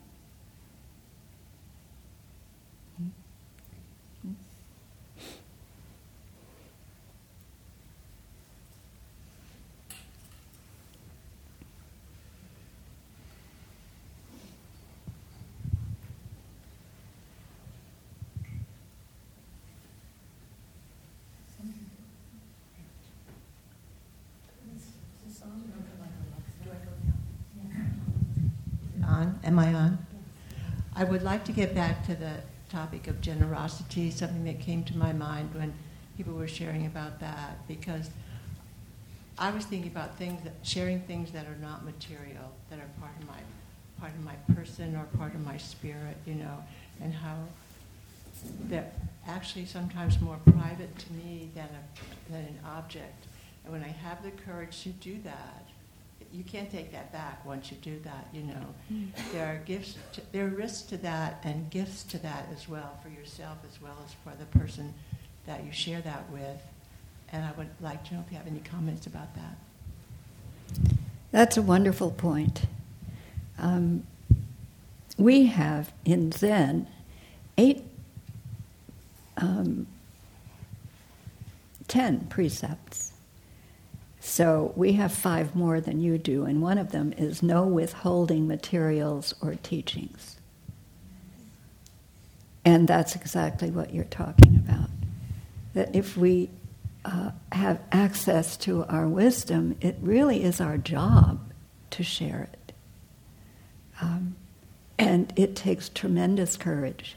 On, 29.03 29.30
am 29.43 29.59
I 29.59 29.73
on? 29.73 30.05
I 30.95 31.03
would 31.03 31.23
like 31.23 31.45
to 31.45 31.51
get 31.51 31.73
back 31.73 32.05
to 32.07 32.15
the 32.15 32.33
topic 32.69 33.07
of 33.07 33.21
generosity, 33.21 34.11
something 34.11 34.43
that 34.45 34.59
came 34.59 34.83
to 34.85 34.97
my 34.97 35.13
mind 35.13 35.53
when 35.53 35.73
people 36.17 36.33
were 36.33 36.47
sharing 36.47 36.85
about 36.85 37.19
that, 37.19 37.67
because 37.67 38.09
I 39.37 39.51
was 39.51 39.65
thinking 39.65 39.91
about 39.91 40.17
things 40.17 40.43
that 40.43 40.53
sharing 40.63 41.01
things 41.01 41.31
that 41.31 41.47
are 41.47 41.57
not 41.61 41.83
material, 41.83 42.51
that 42.69 42.79
are 42.79 42.89
part 42.99 43.13
of 43.19 43.27
my 43.27 43.39
part 43.99 44.13
of 44.13 44.23
my 44.23 44.35
person 44.55 44.95
or 44.95 45.05
part 45.17 45.33
of 45.35 45.45
my 45.45 45.57
spirit, 45.57 46.17
you 46.25 46.33
know, 46.33 46.57
and 47.01 47.13
how 47.13 47.37
they're 48.67 48.91
actually 49.27 49.65
sometimes 49.65 50.19
more 50.19 50.37
private 50.51 50.97
to 50.97 51.13
me 51.13 51.49
than 51.53 51.67
a, 51.67 52.31
than 52.31 52.41
an 52.41 52.59
object. 52.65 53.27
And 53.63 53.71
when 53.71 53.83
I 53.83 53.89
have 53.89 54.23
the 54.23 54.31
courage 54.31 54.81
to 54.83 54.89
do 54.89 55.19
that, 55.23 55.65
you 56.33 56.43
can't 56.43 56.71
take 56.71 56.91
that 56.91 57.11
back 57.11 57.45
once 57.45 57.71
you 57.71 57.77
do 57.77 57.99
that, 58.03 58.27
you 58.33 58.43
know. 58.43 58.65
Mm. 58.91 59.09
There 59.33 59.45
are 59.45 59.57
gifts, 59.65 59.95
to, 60.13 60.21
there 60.31 60.45
are 60.45 60.49
risks 60.49 60.83
to 60.83 60.97
that 60.97 61.39
and 61.43 61.69
gifts 61.69 62.03
to 62.03 62.17
that 62.19 62.47
as 62.53 62.69
well 62.69 62.97
for 63.03 63.09
yourself 63.09 63.57
as 63.69 63.81
well 63.81 63.97
as 64.05 64.13
for 64.23 64.37
the 64.37 64.45
person 64.57 64.93
that 65.45 65.63
you 65.65 65.71
share 65.71 66.01
that 66.01 66.29
with. 66.31 66.61
And 67.31 67.45
I 67.45 67.51
would 67.57 67.69
like 67.79 68.03
to 68.05 68.13
know 68.13 68.23
if 68.25 68.31
you 68.31 68.37
have 68.37 68.47
any 68.47 68.59
comments 68.59 69.07
about 69.07 69.29
that. 69.35 70.93
That's 71.31 71.57
a 71.57 71.61
wonderful 71.61 72.11
point. 72.11 72.63
Um, 73.57 74.05
we 75.17 75.45
have 75.47 75.93
in 76.03 76.31
Zen 76.31 76.87
eight, 77.57 77.83
um, 79.37 79.87
ten 81.87 82.21
precepts. 82.21 83.10
So 84.23 84.71
we 84.75 84.93
have 84.93 85.11
five 85.11 85.55
more 85.55 85.81
than 85.81 85.99
you 85.99 86.19
do, 86.19 86.45
and 86.45 86.61
one 86.61 86.77
of 86.77 86.91
them 86.91 87.11
is 87.17 87.41
no 87.41 87.65
withholding 87.65 88.47
materials 88.47 89.33
or 89.41 89.55
teachings. 89.55 90.37
And 92.63 92.87
that's 92.87 93.15
exactly 93.15 93.71
what 93.71 93.95
you're 93.95 94.03
talking 94.05 94.55
about. 94.57 94.89
That 95.73 95.95
if 95.95 96.15
we 96.15 96.51
uh, 97.03 97.31
have 97.51 97.81
access 97.91 98.57
to 98.57 98.85
our 98.85 99.07
wisdom, 99.07 99.75
it 99.81 99.97
really 99.99 100.43
is 100.43 100.61
our 100.61 100.77
job 100.77 101.39
to 101.89 102.03
share 102.03 102.47
it. 102.53 102.73
Um, 104.01 104.35
and 104.99 105.33
it 105.35 105.55
takes 105.55 105.89
tremendous 105.89 106.57
courage 106.57 107.15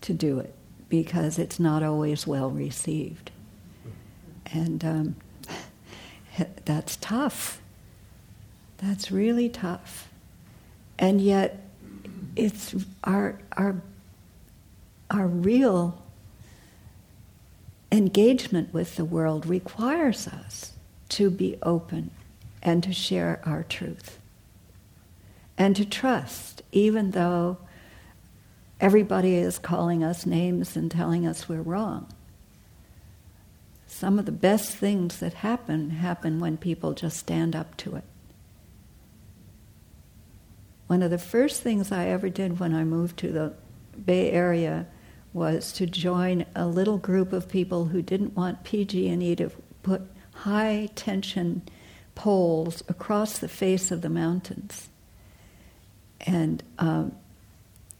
to 0.00 0.14
do 0.14 0.38
it 0.38 0.54
because 0.88 1.38
it's 1.38 1.60
not 1.60 1.82
always 1.82 2.26
well 2.26 2.48
received. 2.48 3.30
And 4.46 4.82
um, 4.82 5.16
that's 6.64 6.96
tough. 6.96 7.60
That's 8.78 9.10
really 9.10 9.48
tough. 9.48 10.08
And 10.98 11.20
yet, 11.20 11.62
it's 12.34 12.74
our, 13.04 13.38
our, 13.52 13.76
our 15.10 15.26
real 15.26 16.02
engagement 17.90 18.72
with 18.74 18.96
the 18.96 19.04
world 19.04 19.46
requires 19.46 20.26
us 20.28 20.72
to 21.08 21.30
be 21.30 21.56
open 21.62 22.10
and 22.62 22.82
to 22.82 22.92
share 22.92 23.40
our 23.44 23.62
truth 23.62 24.18
and 25.56 25.74
to 25.76 25.84
trust, 25.84 26.62
even 26.72 27.12
though 27.12 27.56
everybody 28.80 29.36
is 29.36 29.58
calling 29.58 30.04
us 30.04 30.26
names 30.26 30.76
and 30.76 30.90
telling 30.90 31.26
us 31.26 31.48
we're 31.48 31.62
wrong. 31.62 32.06
Some 33.86 34.18
of 34.18 34.26
the 34.26 34.32
best 34.32 34.76
things 34.76 35.18
that 35.20 35.34
happen 35.34 35.90
happen 35.90 36.38
when 36.40 36.56
people 36.56 36.92
just 36.92 37.16
stand 37.16 37.54
up 37.54 37.76
to 37.78 37.96
it. 37.96 38.04
One 40.86 41.02
of 41.02 41.10
the 41.10 41.18
first 41.18 41.62
things 41.62 41.90
I 41.90 42.06
ever 42.06 42.28
did 42.28 42.60
when 42.60 42.74
I 42.74 42.84
moved 42.84 43.16
to 43.18 43.32
the 43.32 43.54
Bay 44.04 44.30
Area 44.30 44.86
was 45.32 45.72
to 45.72 45.86
join 45.86 46.46
a 46.54 46.66
little 46.66 46.98
group 46.98 47.32
of 47.32 47.48
people 47.48 47.86
who 47.86 48.02
didn't 48.02 48.36
want 48.36 48.64
PG&E 48.64 49.36
to 49.36 49.50
put 49.82 50.02
high 50.32 50.88
tension 50.94 51.62
poles 52.14 52.82
across 52.88 53.38
the 53.38 53.48
face 53.48 53.90
of 53.90 54.00
the 54.00 54.08
mountains. 54.08 54.88
And 56.20 56.62
um, 56.78 57.12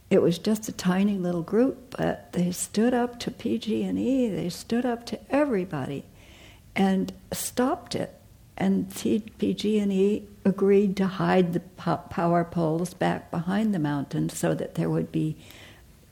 it 0.08 0.22
was 0.22 0.38
just 0.38 0.68
a 0.68 0.72
tiny 0.72 1.18
little 1.18 1.42
group, 1.42 1.96
but 1.98 2.32
they 2.32 2.52
stood 2.52 2.94
up 2.94 3.18
to 3.20 3.30
PG&E, 3.30 4.28
they 4.28 4.48
stood 4.48 4.86
up 4.86 5.04
to 5.06 5.18
everybody 5.30 6.04
and 6.74 7.12
stopped 7.32 7.94
it. 7.94 8.12
And 8.56 8.90
PG&E 8.94 10.22
agreed 10.44 10.96
to 10.96 11.06
hide 11.06 11.52
the 11.52 11.60
power 11.60 12.44
poles 12.44 12.94
back 12.94 13.30
behind 13.30 13.74
the 13.74 13.78
mountains 13.78 14.38
so 14.38 14.54
that 14.54 14.76
there 14.76 14.88
would 14.88 15.12
be 15.12 15.36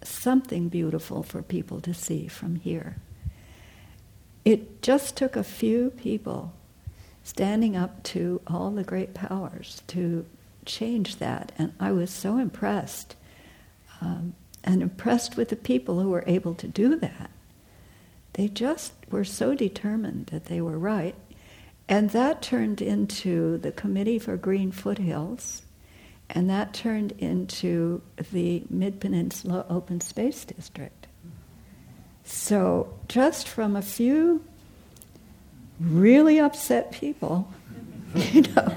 something 0.02 0.68
beautiful 0.68 1.22
for 1.22 1.40
people 1.40 1.80
to 1.80 1.94
see 1.94 2.26
from 2.26 2.56
here. 2.56 2.96
It 4.44 4.82
just 4.82 5.16
took 5.16 5.36
a 5.36 5.44
few 5.44 5.90
people 5.90 6.52
standing 7.22 7.76
up 7.76 8.02
to 8.02 8.42
all 8.46 8.70
the 8.70 8.84
great 8.84 9.14
powers 9.14 9.82
to 9.86 10.26
change 10.66 11.16
that, 11.16 11.52
and 11.56 11.72
I 11.80 11.92
was 11.92 12.10
so 12.10 12.36
impressed. 12.36 13.16
Um, 14.00 14.34
and 14.64 14.82
impressed 14.82 15.36
with 15.36 15.50
the 15.50 15.56
people 15.56 16.00
who 16.00 16.08
were 16.08 16.24
able 16.26 16.54
to 16.54 16.66
do 16.66 16.96
that. 16.96 17.30
They 18.32 18.48
just 18.48 18.92
were 19.10 19.24
so 19.24 19.54
determined 19.54 20.26
that 20.26 20.46
they 20.46 20.60
were 20.60 20.78
right. 20.78 21.14
And 21.88 22.10
that 22.10 22.42
turned 22.42 22.80
into 22.80 23.58
the 23.58 23.70
Committee 23.70 24.18
for 24.18 24.36
Green 24.38 24.72
Foothills, 24.72 25.62
and 26.30 26.48
that 26.48 26.72
turned 26.72 27.12
into 27.12 28.00
the 28.32 28.64
Mid 28.70 29.00
Peninsula 29.00 29.66
Open 29.68 30.00
Space 30.00 30.46
District. 30.46 31.06
So, 32.24 32.94
just 33.06 33.46
from 33.46 33.76
a 33.76 33.82
few 33.82 34.42
really 35.78 36.40
upset 36.40 36.90
people, 36.90 37.52
you 38.14 38.42
know, 38.42 38.68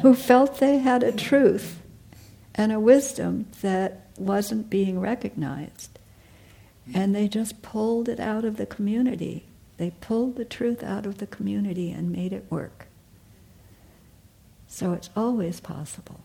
who 0.00 0.14
felt 0.14 0.58
they 0.58 0.78
had 0.78 1.02
a 1.02 1.12
truth 1.12 1.82
and 2.54 2.72
a 2.72 2.80
wisdom 2.80 3.46
that 3.60 3.99
wasn't 4.20 4.70
being 4.70 5.00
recognized. 5.00 5.98
And 6.92 7.14
they 7.14 7.28
just 7.28 7.62
pulled 7.62 8.08
it 8.08 8.20
out 8.20 8.44
of 8.44 8.56
the 8.56 8.66
community. 8.66 9.44
They 9.76 9.90
pulled 10.00 10.36
the 10.36 10.44
truth 10.44 10.82
out 10.82 11.06
of 11.06 11.18
the 11.18 11.26
community 11.26 11.90
and 11.90 12.12
made 12.12 12.32
it 12.32 12.44
work. 12.50 12.86
So 14.68 14.92
it's 14.92 15.10
always 15.16 15.60
possible. 15.60 16.20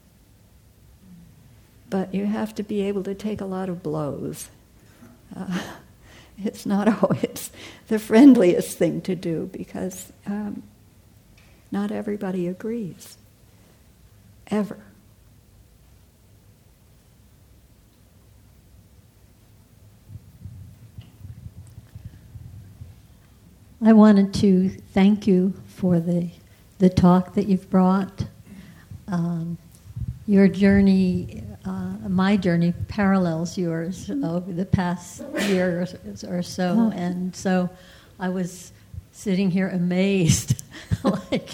But 1.89 2.13
you 2.13 2.25
have 2.25 2.53
to 2.55 2.63
be 2.63 2.81
able 2.81 3.03
to 3.03 3.15
take 3.15 3.41
a 3.41 3.45
lot 3.45 3.69
of 3.69 3.83
blows. 3.83 4.49
Uh, 5.35 5.61
it's 6.43 6.65
not 6.65 6.87
always 7.03 7.51
the 7.87 7.99
friendliest 7.99 8.77
thing 8.77 9.01
to 9.01 9.15
do 9.15 9.49
because 9.51 10.11
um, 10.25 10.63
not 11.71 11.91
everybody 11.91 12.47
agrees. 12.47 13.17
Ever. 14.47 14.79
I 23.86 23.93
wanted 23.93 24.33
to 24.36 24.69
thank 24.69 25.27
you 25.27 25.53
for 25.67 25.99
the, 25.99 26.29
the 26.79 26.89
talk 26.89 27.36
that 27.36 27.45
you've 27.45 27.69
brought. 27.69 28.25
Um, 29.07 29.59
your 30.25 30.47
journey, 30.47 31.43
uh, 31.63 31.93
my 32.09 32.36
journey, 32.36 32.73
parallels 32.88 33.59
yours 33.59 34.09
over 34.09 34.51
the 34.51 34.65
past 34.65 35.21
year 35.41 35.88
or 36.27 36.41
so. 36.41 36.91
Oh. 36.91 36.97
And 36.97 37.36
so 37.36 37.69
I 38.19 38.29
was 38.29 38.71
sitting 39.11 39.51
here 39.51 39.69
amazed, 39.69 40.63
like 41.03 41.51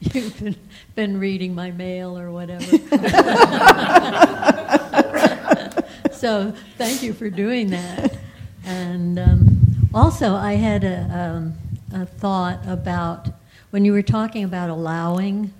you've 0.00 0.38
been, 0.38 0.56
been 0.94 1.18
reading 1.18 1.54
my 1.54 1.70
mail 1.70 2.18
or 2.18 2.30
whatever. 2.30 2.66
so 6.12 6.52
thank 6.76 7.02
you 7.02 7.14
for 7.14 7.30
doing 7.30 7.70
that. 7.70 8.18
And 8.62 9.18
um, 9.18 9.51
also, 9.94 10.34
I 10.34 10.54
had 10.54 10.84
a, 10.84 11.08
um, 11.12 11.54
a 11.92 12.06
thought 12.06 12.60
about 12.66 13.28
when 13.70 13.84
you 13.84 13.92
were 13.92 14.02
talking 14.02 14.44
about 14.44 14.70
allowing. 14.70 15.52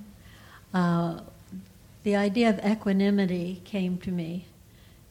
Uh, 0.72 1.20
the 2.03 2.16
idea 2.16 2.51
of 2.51 2.59
equanimity 2.64 3.61
came 3.64 3.99
to 3.99 4.11
me, 4.11 4.47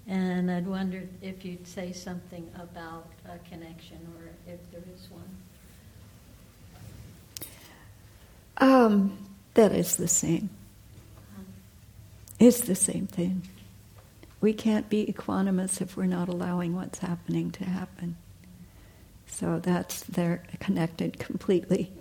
and 0.08 0.50
I'd 0.50 0.68
wondered 0.68 1.10
if 1.22 1.46
you'd 1.46 1.68
say 1.68 1.94
something 1.94 2.50
about 2.56 3.08
a 3.26 3.38
connection 3.50 3.98
or 4.18 4.30
if 4.52 4.60
there 4.72 4.82
is 4.94 5.08
one. 5.10 5.24
Um, 8.58 9.18
that 9.54 9.72
is 9.72 9.96
the 9.98 10.08
same. 10.08 10.50
It's 12.40 12.62
the 12.62 12.76
same 12.76 13.06
thing. 13.06 13.48
We 14.42 14.54
can't 14.54 14.90
be 14.90 15.06
equanimous 15.06 15.80
if 15.80 15.96
we're 15.96 16.06
not 16.08 16.28
allowing 16.28 16.76
what's 16.76 17.00
happening 17.00 17.52
to 17.52 17.66
happen. 17.66 18.18
So 19.32 19.60
that's 19.60 20.04
they're 20.04 20.44
connected 20.60 21.18
completely. 21.18 21.92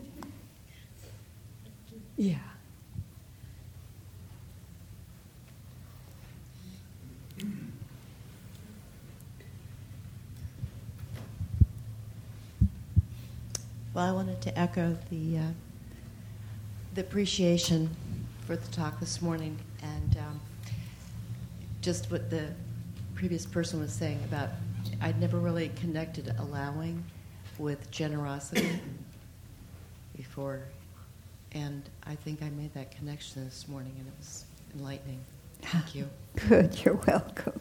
Yeah. 2.16 2.34
Well, 13.94 14.04
I 14.06 14.12
wanted 14.12 14.40
to 14.42 14.58
echo 14.58 14.98
the 15.08 15.38
uh, 15.38 15.42
the 16.94 17.00
appreciation 17.00 17.88
for 18.46 18.56
the 18.56 18.68
talk 18.70 19.00
this 19.00 19.22
morning, 19.22 19.56
and 19.82 20.18
um, 20.18 20.40
just 21.80 22.10
what 22.10 22.28
the 22.28 22.48
previous 23.14 23.46
person 23.46 23.80
was 23.80 23.92
saying 23.92 24.18
about 24.24 24.50
I'd 25.00 25.18
never 25.20 25.38
really 25.38 25.70
connected 25.76 26.34
allowing 26.38 27.02
with 27.60 27.90
generosity 27.90 28.80
before, 30.16 30.62
and 31.52 31.82
I 32.06 32.14
think 32.14 32.42
I 32.42 32.48
made 32.50 32.72
that 32.74 32.90
connection 32.90 33.44
this 33.44 33.68
morning, 33.68 33.92
and 33.98 34.06
it 34.08 34.14
was 34.18 34.44
enlightening. 34.74 35.20
Thank 35.62 35.94
you. 35.94 36.08
Good. 36.48 36.82
You're 36.84 36.94
welcome. 37.06 37.60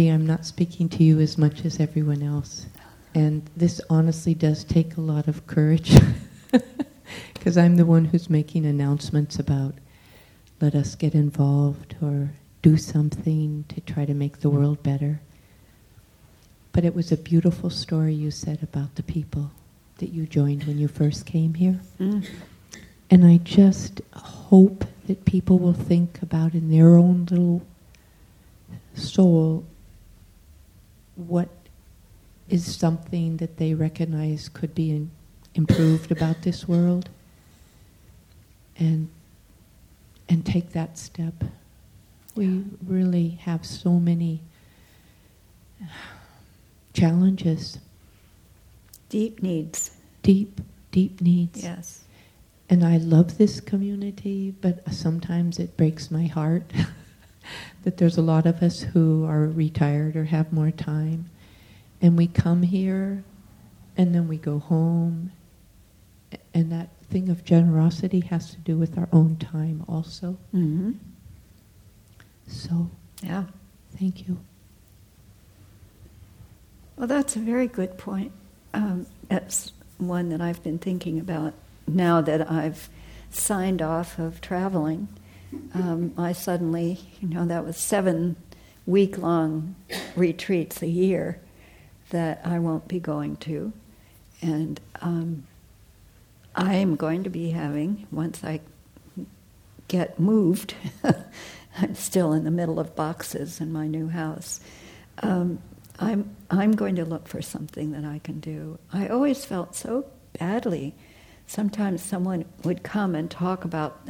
I'm 0.00 0.26
not 0.26 0.46
speaking 0.46 0.88
to 0.90 1.04
you 1.04 1.20
as 1.20 1.36
much 1.36 1.64
as 1.64 1.80
everyone 1.80 2.22
else. 2.22 2.66
And 3.14 3.48
this 3.56 3.80
honestly 3.90 4.34
does 4.34 4.64
take 4.64 4.96
a 4.96 5.00
lot 5.00 5.28
of 5.28 5.46
courage 5.46 5.94
because 7.34 7.58
I'm 7.58 7.76
the 7.76 7.84
one 7.84 8.06
who's 8.06 8.30
making 8.30 8.64
announcements 8.64 9.38
about 9.38 9.74
let 10.60 10.74
us 10.74 10.94
get 10.94 11.14
involved 11.14 11.96
or 12.00 12.30
do 12.62 12.76
something 12.76 13.64
to 13.68 13.80
try 13.80 14.04
to 14.04 14.14
make 14.14 14.40
the 14.40 14.50
world 14.50 14.82
better. 14.82 15.20
But 16.72 16.84
it 16.84 16.94
was 16.94 17.12
a 17.12 17.16
beautiful 17.16 17.68
story 17.68 18.14
you 18.14 18.30
said 18.30 18.62
about 18.62 18.94
the 18.94 19.02
people 19.02 19.50
that 19.98 20.10
you 20.10 20.26
joined 20.26 20.64
when 20.64 20.78
you 20.78 20.88
first 20.88 21.26
came 21.26 21.54
here. 21.54 21.80
Mm. 22.00 22.26
And 23.10 23.26
I 23.26 23.38
just 23.38 24.00
hope 24.14 24.86
that 25.06 25.24
people 25.24 25.58
will 25.58 25.74
think 25.74 26.22
about 26.22 26.54
in 26.54 26.70
their 26.70 26.96
own 26.96 27.26
little 27.28 27.62
soul 28.94 29.66
what 31.28 31.48
is 32.48 32.76
something 32.76 33.38
that 33.38 33.56
they 33.56 33.74
recognize 33.74 34.48
could 34.48 34.74
be 34.74 34.90
in, 34.90 35.10
improved 35.54 36.10
about 36.12 36.42
this 36.42 36.66
world 36.68 37.08
and 38.78 39.08
and 40.28 40.46
take 40.46 40.72
that 40.72 40.96
step. 40.96 41.34
We 42.34 42.64
really 42.86 43.30
have 43.42 43.66
so 43.66 44.00
many 44.00 44.40
challenges, 46.94 47.78
Deep 49.08 49.42
needs. 49.42 49.90
deep, 50.22 50.60
deep 50.90 51.20
needs. 51.20 51.62
Yes. 51.62 52.04
And 52.70 52.82
I 52.84 52.96
love 52.96 53.36
this 53.36 53.60
community, 53.60 54.54
but 54.62 54.90
sometimes 54.92 55.58
it 55.58 55.76
breaks 55.76 56.10
my 56.10 56.24
heart 56.26 56.72
that 57.82 57.96
there's 57.96 58.16
a 58.18 58.22
lot 58.22 58.46
of 58.46 58.62
us 58.62 58.80
who 58.82 59.24
are 59.26 59.46
retired 59.46 60.16
or 60.16 60.24
have 60.24 60.52
more 60.52 60.70
time. 60.70 61.28
And 62.00 62.16
we 62.16 62.26
come 62.26 62.62
here 62.62 63.24
and 63.96 64.14
then 64.14 64.28
we 64.28 64.36
go 64.38 64.58
home. 64.58 65.32
And 66.54 66.70
that 66.72 66.88
thing 67.10 67.28
of 67.28 67.44
generosity 67.44 68.20
has 68.20 68.50
to 68.52 68.58
do 68.58 68.76
with 68.76 68.96
our 68.98 69.08
own 69.12 69.36
time 69.36 69.84
also. 69.88 70.38
Mm-hmm. 70.54 70.92
So, 72.46 72.90
Yeah. 73.22 73.44
thank 73.98 74.26
you. 74.26 74.38
Well, 76.96 77.06
that's 77.06 77.36
a 77.36 77.40
very 77.40 77.66
good 77.66 77.98
point. 77.98 78.32
Um, 78.74 79.06
it's 79.30 79.72
one 79.98 80.28
that 80.30 80.40
I've 80.40 80.62
been 80.62 80.78
thinking 80.78 81.18
about 81.18 81.54
now 81.86 82.20
that 82.20 82.50
I've 82.50 82.88
signed 83.30 83.80
off 83.82 84.18
of 84.18 84.40
traveling. 84.40 85.08
Um, 85.74 86.14
I 86.16 86.32
suddenly, 86.32 86.98
you 87.20 87.28
know, 87.28 87.46
that 87.46 87.64
was 87.64 87.76
seven 87.76 88.36
week 88.86 89.18
long 89.18 89.74
retreats 90.16 90.82
a 90.82 90.86
year 90.86 91.40
that 92.10 92.40
I 92.44 92.58
won't 92.58 92.88
be 92.88 93.00
going 93.00 93.36
to. 93.38 93.72
And 94.40 94.80
um, 95.00 95.44
I 96.54 96.74
am 96.74 96.96
going 96.96 97.24
to 97.24 97.30
be 97.30 97.50
having, 97.50 98.06
once 98.10 98.42
I 98.44 98.60
get 99.88 100.18
moved, 100.18 100.74
I'm 101.78 101.94
still 101.94 102.32
in 102.32 102.44
the 102.44 102.50
middle 102.50 102.78
of 102.78 102.94
boxes 102.94 103.60
in 103.60 103.72
my 103.72 103.86
new 103.86 104.08
house. 104.08 104.60
Um, 105.22 105.60
I'm, 105.98 106.34
I'm 106.50 106.72
going 106.72 106.96
to 106.96 107.04
look 107.04 107.28
for 107.28 107.40
something 107.40 107.92
that 107.92 108.04
I 108.04 108.18
can 108.18 108.40
do. 108.40 108.78
I 108.92 109.08
always 109.08 109.44
felt 109.44 109.74
so 109.74 110.06
badly. 110.38 110.94
Sometimes 111.46 112.02
someone 112.02 112.44
would 112.64 112.82
come 112.82 113.14
and 113.14 113.30
talk 113.30 113.64
about, 113.64 114.00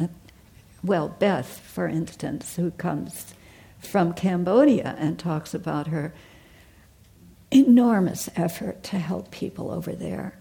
well, 0.83 1.09
Beth, 1.09 1.61
for 1.61 1.87
instance, 1.87 2.57
who 2.57 2.71
comes 2.73 3.35
from 3.79 4.13
Cambodia 4.13 4.97
and 4.99 5.19
talks 5.19 5.55
about 5.55 5.89
her 5.89 6.13
enormous 7.51 8.29
effort 8.35 8.83
to 8.85 8.99
help 8.99 9.31
people 9.31 9.71
over 9.71 9.93
there. 9.93 10.39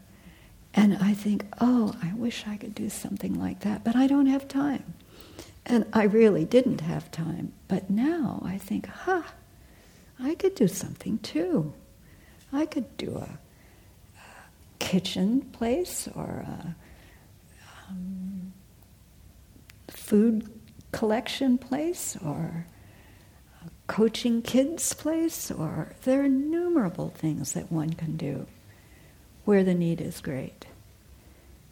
And 0.73 0.97
I 0.97 1.13
think, 1.13 1.45
oh, 1.59 1.95
I 2.01 2.13
wish 2.13 2.45
I 2.47 2.55
could 2.57 2.73
do 2.73 2.89
something 2.89 3.39
like 3.39 3.59
that, 3.61 3.83
but 3.83 3.95
I 3.95 4.07
don't 4.07 4.27
have 4.27 4.47
time. 4.47 4.93
And 5.65 5.85
I 5.93 6.03
really 6.03 6.45
didn't 6.45 6.81
have 6.81 7.11
time. 7.11 7.51
But 7.67 7.89
now 7.89 8.41
I 8.45 8.57
think, 8.57 8.87
huh, 8.87 9.23
I 10.19 10.35
could 10.35 10.55
do 10.55 10.67
something 10.67 11.19
too. 11.19 11.73
I 12.53 12.65
could 12.65 12.97
do 12.97 13.17
a, 13.17 13.37
a 14.17 14.79
kitchen 14.79 15.41
place 15.51 16.07
or 16.15 16.45
a 16.47 16.75
um, 17.89 18.53
food 20.11 20.45
collection 20.91 21.57
place 21.57 22.17
or 22.25 22.65
a 23.65 23.69
coaching 23.87 24.41
kids 24.41 24.91
place, 24.91 25.49
or 25.49 25.93
there 26.03 26.19
are 26.19 26.25
innumerable 26.25 27.07
things 27.15 27.53
that 27.53 27.71
one 27.71 27.93
can 27.93 28.17
do 28.17 28.45
where 29.45 29.63
the 29.63 29.73
need 29.73 30.01
is 30.01 30.19
great 30.19 30.65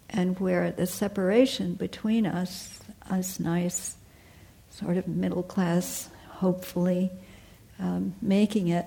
and 0.10 0.40
where 0.40 0.72
the 0.72 0.88
separation 0.88 1.74
between 1.74 2.26
us, 2.26 2.80
us 3.10 3.42
nice, 3.42 3.98
sort 4.70 4.96
of 4.96 5.06
middle 5.06 5.44
class, 5.44 6.10
hopefully, 6.30 7.12
um, 7.78 8.16
making 8.22 8.70
it 8.70 8.86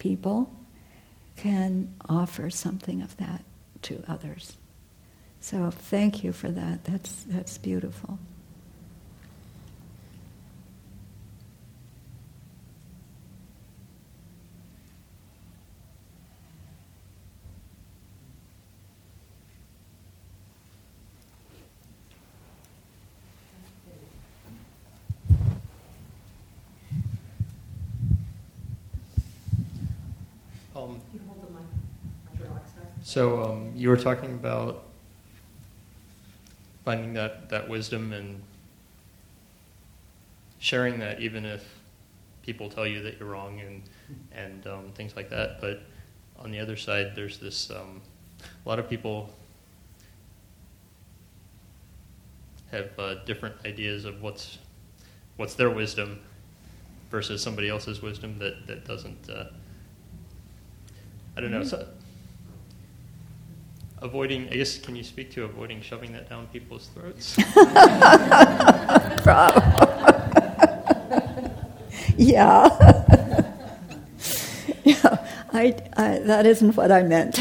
people 0.00 0.52
can 1.36 1.94
offer 2.08 2.50
something 2.50 3.00
of 3.00 3.16
that 3.18 3.44
to 3.82 4.02
others. 4.08 4.56
So 5.44 5.70
thank 5.70 6.24
you 6.24 6.32
for 6.32 6.50
that. 6.50 6.84
That's, 6.84 7.24
that's 7.24 7.58
beautiful. 7.58 8.18
So 33.02 33.42
um, 33.42 33.72
you 33.76 33.90
were 33.90 33.98
talking 33.98 34.32
about 34.32 34.84
finding 36.84 37.14
that, 37.14 37.48
that 37.48 37.68
wisdom 37.68 38.12
and 38.12 38.42
sharing 40.58 40.98
that 40.98 41.20
even 41.20 41.44
if 41.44 41.64
people 42.42 42.68
tell 42.68 42.86
you 42.86 43.02
that 43.02 43.18
you're 43.18 43.28
wrong 43.28 43.60
and, 43.60 43.82
and 44.32 44.66
um, 44.66 44.92
things 44.94 45.16
like 45.16 45.30
that. 45.30 45.60
But 45.60 45.82
on 46.38 46.50
the 46.50 46.60
other 46.60 46.76
side, 46.76 47.12
there's 47.14 47.38
this 47.38 47.70
um, 47.70 48.00
a 48.64 48.68
lot 48.68 48.78
of 48.78 48.88
people 48.88 49.30
have 52.70 52.90
uh, 52.98 53.14
different 53.24 53.54
ideas 53.64 54.04
of 54.04 54.20
what's 54.22 54.58
what's 55.36 55.54
their 55.54 55.70
wisdom 55.70 56.20
versus 57.10 57.42
somebody 57.42 57.68
else's 57.68 58.02
wisdom 58.02 58.38
that 58.38 58.66
that 58.66 58.84
doesn't. 58.84 59.30
Uh, 59.30 59.44
I 61.36 61.40
don't 61.40 61.50
know. 61.50 61.64
So 61.64 61.86
avoiding, 64.04 64.48
I 64.50 64.56
guess, 64.56 64.78
can 64.78 64.94
you 64.94 65.02
speak 65.02 65.32
to 65.32 65.44
avoiding 65.44 65.80
shoving 65.80 66.12
that 66.12 66.28
down 66.28 66.46
people's 66.48 66.88
throats? 66.88 67.36
yeah. 72.18 72.68
yeah, 74.84 75.26
I, 75.52 75.74
I, 75.96 76.18
that 76.18 76.44
isn't 76.44 76.76
what 76.76 76.92
I 76.92 77.02
meant, 77.02 77.40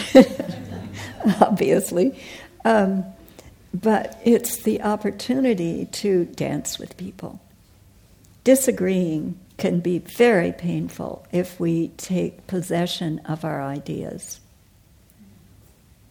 obviously. 1.41 2.17
Um, 2.63 3.03
but 3.73 4.17
it's 4.23 4.57
the 4.57 4.81
opportunity 4.83 5.87
to 5.91 6.25
dance 6.25 6.79
with 6.79 6.95
people. 6.95 7.41
Disagreeing 8.45 9.37
can 9.57 9.81
be 9.81 9.99
very 9.99 10.53
painful 10.53 11.25
if 11.31 11.59
we 11.59 11.89
take 11.97 12.47
possession 12.47 13.19
of 13.25 13.43
our 13.43 13.61
ideas 13.61 14.39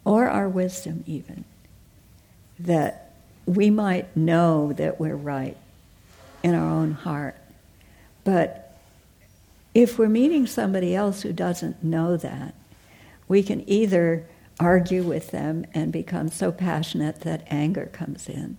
or 0.04 0.28
our 0.28 0.48
wisdom, 0.48 1.04
even. 1.06 1.44
That 2.58 3.12
we 3.46 3.70
might 3.70 4.16
know 4.16 4.72
that 4.74 5.00
we're 5.00 5.16
right 5.16 5.56
in 6.42 6.54
our 6.54 6.68
own 6.68 6.92
heart. 6.92 7.36
But 8.24 8.76
if 9.74 9.98
we're 9.98 10.08
meeting 10.08 10.46
somebody 10.46 10.94
else 10.94 11.22
who 11.22 11.32
doesn't 11.32 11.82
know 11.82 12.16
that, 12.16 12.54
we 13.28 13.42
can 13.42 13.68
either 13.68 14.26
argue 14.60 15.02
with 15.02 15.30
them 15.30 15.64
and 15.74 15.92
become 15.92 16.28
so 16.28 16.52
passionate 16.52 17.20
that 17.22 17.46
anger 17.48 17.86
comes 17.92 18.28
in, 18.28 18.56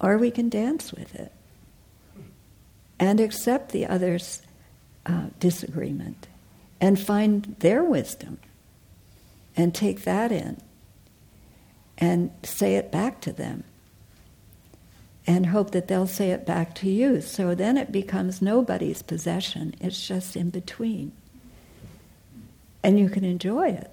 or 0.00 0.16
we 0.16 0.30
can 0.30 0.48
dance 0.48 0.92
with 0.92 1.14
it 1.14 1.32
and 2.98 3.20
accept 3.20 3.72
the 3.72 3.86
other's 3.86 4.42
uh, 5.06 5.26
disagreement 5.38 6.28
and 6.80 6.98
find 6.98 7.56
their 7.58 7.82
wisdom 7.82 8.38
and 9.56 9.74
take 9.74 10.04
that 10.04 10.32
in 10.32 10.60
and 11.98 12.30
say 12.42 12.76
it 12.76 12.90
back 12.90 13.20
to 13.20 13.32
them 13.32 13.64
and 15.26 15.46
hope 15.46 15.70
that 15.70 15.88
they'll 15.88 16.06
say 16.06 16.30
it 16.30 16.44
back 16.44 16.74
to 16.74 16.90
you. 16.90 17.20
So 17.20 17.54
then 17.54 17.76
it 17.76 17.92
becomes 17.92 18.42
nobody's 18.42 19.02
possession, 19.02 19.74
it's 19.80 20.06
just 20.06 20.36
in 20.36 20.50
between. 20.50 21.12
And 22.82 22.98
you 22.98 23.08
can 23.08 23.24
enjoy 23.24 23.68
it. 23.68 23.90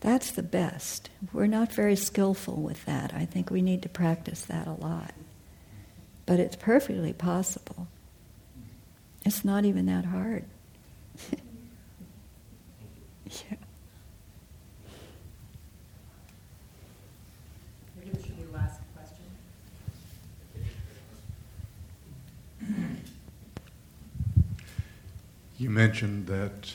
That's 0.00 0.32
the 0.32 0.42
best. 0.42 1.08
We're 1.32 1.46
not 1.46 1.72
very 1.72 1.96
skillful 1.96 2.56
with 2.56 2.84
that. 2.84 3.14
I 3.14 3.24
think 3.24 3.50
we 3.50 3.62
need 3.62 3.82
to 3.82 3.88
practice 3.88 4.42
that 4.42 4.66
a 4.66 4.72
lot. 4.72 5.14
But 6.26 6.40
it's 6.40 6.56
perfectly 6.56 7.12
possible. 7.12 7.86
It's 9.24 9.44
not 9.44 9.64
even 9.64 9.86
that 9.86 10.04
hard. 10.04 10.44
Yeah. 13.30 13.56
You 25.56 25.70
mentioned 25.70 26.26
that, 26.26 26.74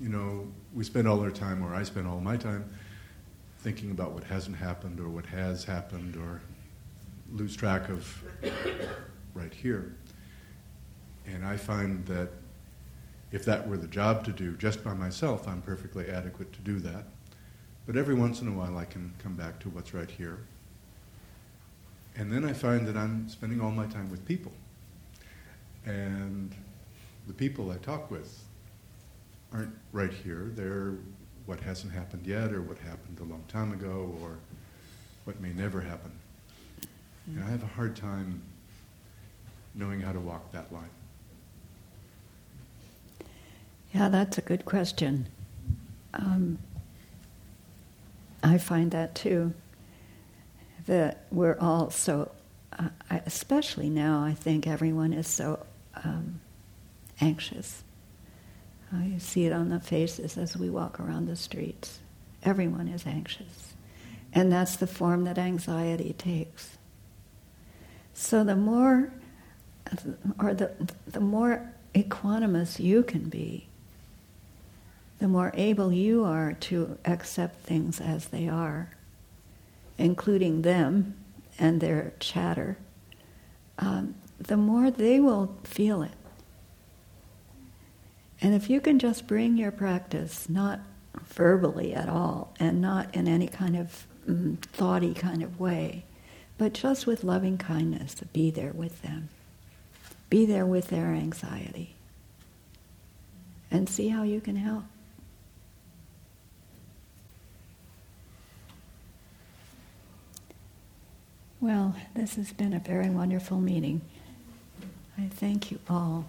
you 0.00 0.08
know, 0.08 0.46
we 0.74 0.84
spend 0.84 1.06
all 1.08 1.20
our 1.20 1.30
time, 1.30 1.62
or 1.62 1.74
I 1.74 1.82
spend 1.82 2.06
all 2.06 2.20
my 2.20 2.36
time, 2.36 2.64
thinking 3.58 3.90
about 3.90 4.12
what 4.12 4.24
hasn't 4.24 4.56
happened 4.56 5.00
or 5.00 5.08
what 5.08 5.26
has 5.26 5.64
happened, 5.64 6.16
or 6.16 6.40
lose 7.32 7.56
track 7.56 7.88
of 7.88 8.22
right 9.34 9.52
here. 9.52 9.92
And 11.26 11.44
I 11.44 11.56
find 11.56 12.06
that 12.06 12.30
if 13.36 13.44
that 13.44 13.68
were 13.68 13.76
the 13.76 13.86
job 13.86 14.24
to 14.24 14.32
do 14.32 14.56
just 14.56 14.82
by 14.82 14.94
myself, 14.94 15.46
I'm 15.46 15.60
perfectly 15.60 16.08
adequate 16.08 16.54
to 16.54 16.60
do 16.60 16.80
that. 16.80 17.04
But 17.86 17.98
every 17.98 18.14
once 18.14 18.40
in 18.40 18.48
a 18.48 18.52
while, 18.52 18.78
I 18.78 18.86
can 18.86 19.12
come 19.22 19.34
back 19.34 19.60
to 19.60 19.68
what's 19.68 19.92
right 19.92 20.10
here. 20.10 20.38
And 22.16 22.32
then 22.32 22.46
I 22.46 22.54
find 22.54 22.88
that 22.88 22.96
I'm 22.96 23.28
spending 23.28 23.60
all 23.60 23.70
my 23.70 23.84
time 23.88 24.10
with 24.10 24.24
people. 24.24 24.52
And 25.84 26.54
the 27.26 27.34
people 27.34 27.70
I 27.70 27.76
talk 27.76 28.10
with 28.10 28.42
aren't 29.52 29.74
right 29.92 30.12
here. 30.12 30.50
They're 30.54 30.94
what 31.44 31.60
hasn't 31.60 31.92
happened 31.92 32.26
yet, 32.26 32.54
or 32.54 32.62
what 32.62 32.78
happened 32.78 33.20
a 33.20 33.24
long 33.24 33.44
time 33.48 33.70
ago, 33.70 34.16
or 34.22 34.38
what 35.24 35.38
may 35.42 35.52
never 35.52 35.82
happen. 35.82 36.10
And 37.26 37.44
I 37.44 37.50
have 37.50 37.62
a 37.62 37.66
hard 37.66 37.96
time 37.96 38.40
knowing 39.74 40.00
how 40.00 40.12
to 40.12 40.20
walk 40.20 40.52
that 40.52 40.72
line. 40.72 40.88
Yeah, 43.96 44.10
that's 44.10 44.36
a 44.36 44.42
good 44.42 44.66
question. 44.66 45.26
Um, 46.12 46.58
I 48.42 48.58
find 48.58 48.90
that 48.90 49.14
too. 49.14 49.54
That 50.84 51.24
we're 51.32 51.56
all 51.58 51.88
so, 51.88 52.30
uh, 52.78 52.90
especially 53.24 53.88
now, 53.88 54.22
I 54.22 54.34
think 54.34 54.66
everyone 54.66 55.14
is 55.14 55.26
so 55.26 55.64
um, 56.04 56.40
anxious. 57.22 57.84
Uh, 58.92 59.02
you 59.02 59.18
see 59.18 59.46
it 59.46 59.52
on 59.54 59.70
the 59.70 59.80
faces 59.80 60.36
as 60.36 60.58
we 60.58 60.68
walk 60.68 61.00
around 61.00 61.26
the 61.26 61.36
streets. 61.36 62.00
Everyone 62.42 62.88
is 62.88 63.06
anxious. 63.06 63.72
And 64.34 64.52
that's 64.52 64.76
the 64.76 64.86
form 64.86 65.24
that 65.24 65.38
anxiety 65.38 66.14
takes. 66.18 66.76
So 68.12 68.44
the 68.44 68.56
more, 68.56 69.10
or 70.38 70.52
the, 70.52 70.72
the 71.06 71.20
more 71.20 71.72
equanimous 71.94 72.78
you 72.78 73.02
can 73.02 73.30
be, 73.30 73.68
the 75.18 75.28
more 75.28 75.50
able 75.54 75.92
you 75.92 76.24
are 76.24 76.52
to 76.52 76.98
accept 77.04 77.64
things 77.64 78.00
as 78.00 78.28
they 78.28 78.48
are, 78.48 78.90
including 79.98 80.62
them 80.62 81.16
and 81.58 81.80
their 81.80 82.12
chatter, 82.20 82.76
um, 83.78 84.14
the 84.38 84.56
more 84.56 84.90
they 84.90 85.20
will 85.20 85.54
feel 85.64 86.02
it. 86.02 86.12
And 88.40 88.54
if 88.54 88.68
you 88.68 88.80
can 88.80 88.98
just 88.98 89.26
bring 89.26 89.56
your 89.56 89.70
practice, 89.70 90.48
not 90.48 90.80
verbally 91.24 91.94
at 91.94 92.08
all, 92.08 92.52
and 92.60 92.82
not 92.82 93.14
in 93.14 93.26
any 93.26 93.48
kind 93.48 93.76
of 93.76 94.06
mm, 94.28 94.58
thoughty 94.58 95.14
kind 95.14 95.42
of 95.42 95.58
way, 95.58 96.04
but 96.58 96.74
just 96.74 97.06
with 97.06 97.24
loving 97.24 97.56
kindness 97.56 98.14
to 98.14 98.26
be 98.26 98.50
there 98.50 98.72
with 98.72 99.00
them, 99.02 99.30
be 100.28 100.44
there 100.44 100.66
with 100.66 100.88
their 100.88 101.14
anxiety, 101.14 101.94
and 103.70 103.88
see 103.88 104.08
how 104.08 104.22
you 104.22 104.40
can 104.40 104.56
help. 104.56 104.84
Well, 111.66 111.96
this 112.14 112.36
has 112.36 112.52
been 112.52 112.72
a 112.72 112.78
very 112.78 113.10
wonderful 113.10 113.58
meeting. 113.58 114.00
I 115.18 115.26
thank 115.26 115.72
you 115.72 115.80
all. 115.90 116.24